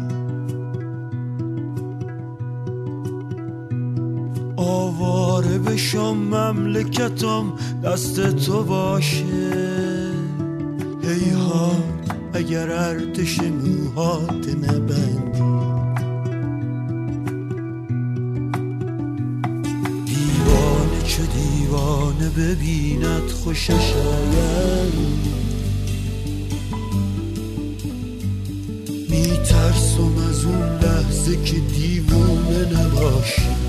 آواره 4.55 5.57
بشم 5.59 6.13
مملکتم 6.13 7.53
دست 7.83 8.35
تو 8.35 8.63
باشه. 8.63 9.70
اگر 12.33 12.71
ارتش 12.71 13.39
موهات 13.39 14.47
نبندی. 14.49 15.41
دیوانه 20.05 21.01
چه 21.03 21.23
دیوانه 21.25 22.29
ببیند 22.29 23.29
خوشش 23.43 23.93
میترسم 29.09 30.17
از 30.29 30.45
اون 30.45 30.79
لحظه 30.79 31.43
که 31.43 31.59
دیوانه 31.59 32.59
نباشی. 32.73 33.60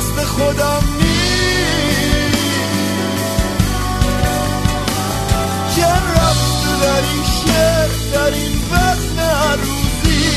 دست 0.00 0.24
خودم 0.24 0.82
نیست. 0.98 2.40
که 5.76 5.86
رفت 5.86 6.80
در 6.82 7.02
این 7.12 7.24
شعر 7.24 7.90
در 8.12 8.34
این 8.34 8.58
وزن 8.72 9.18
عروضی 9.18 10.30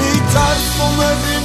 میترسم 0.00 1.00
از 1.00 1.35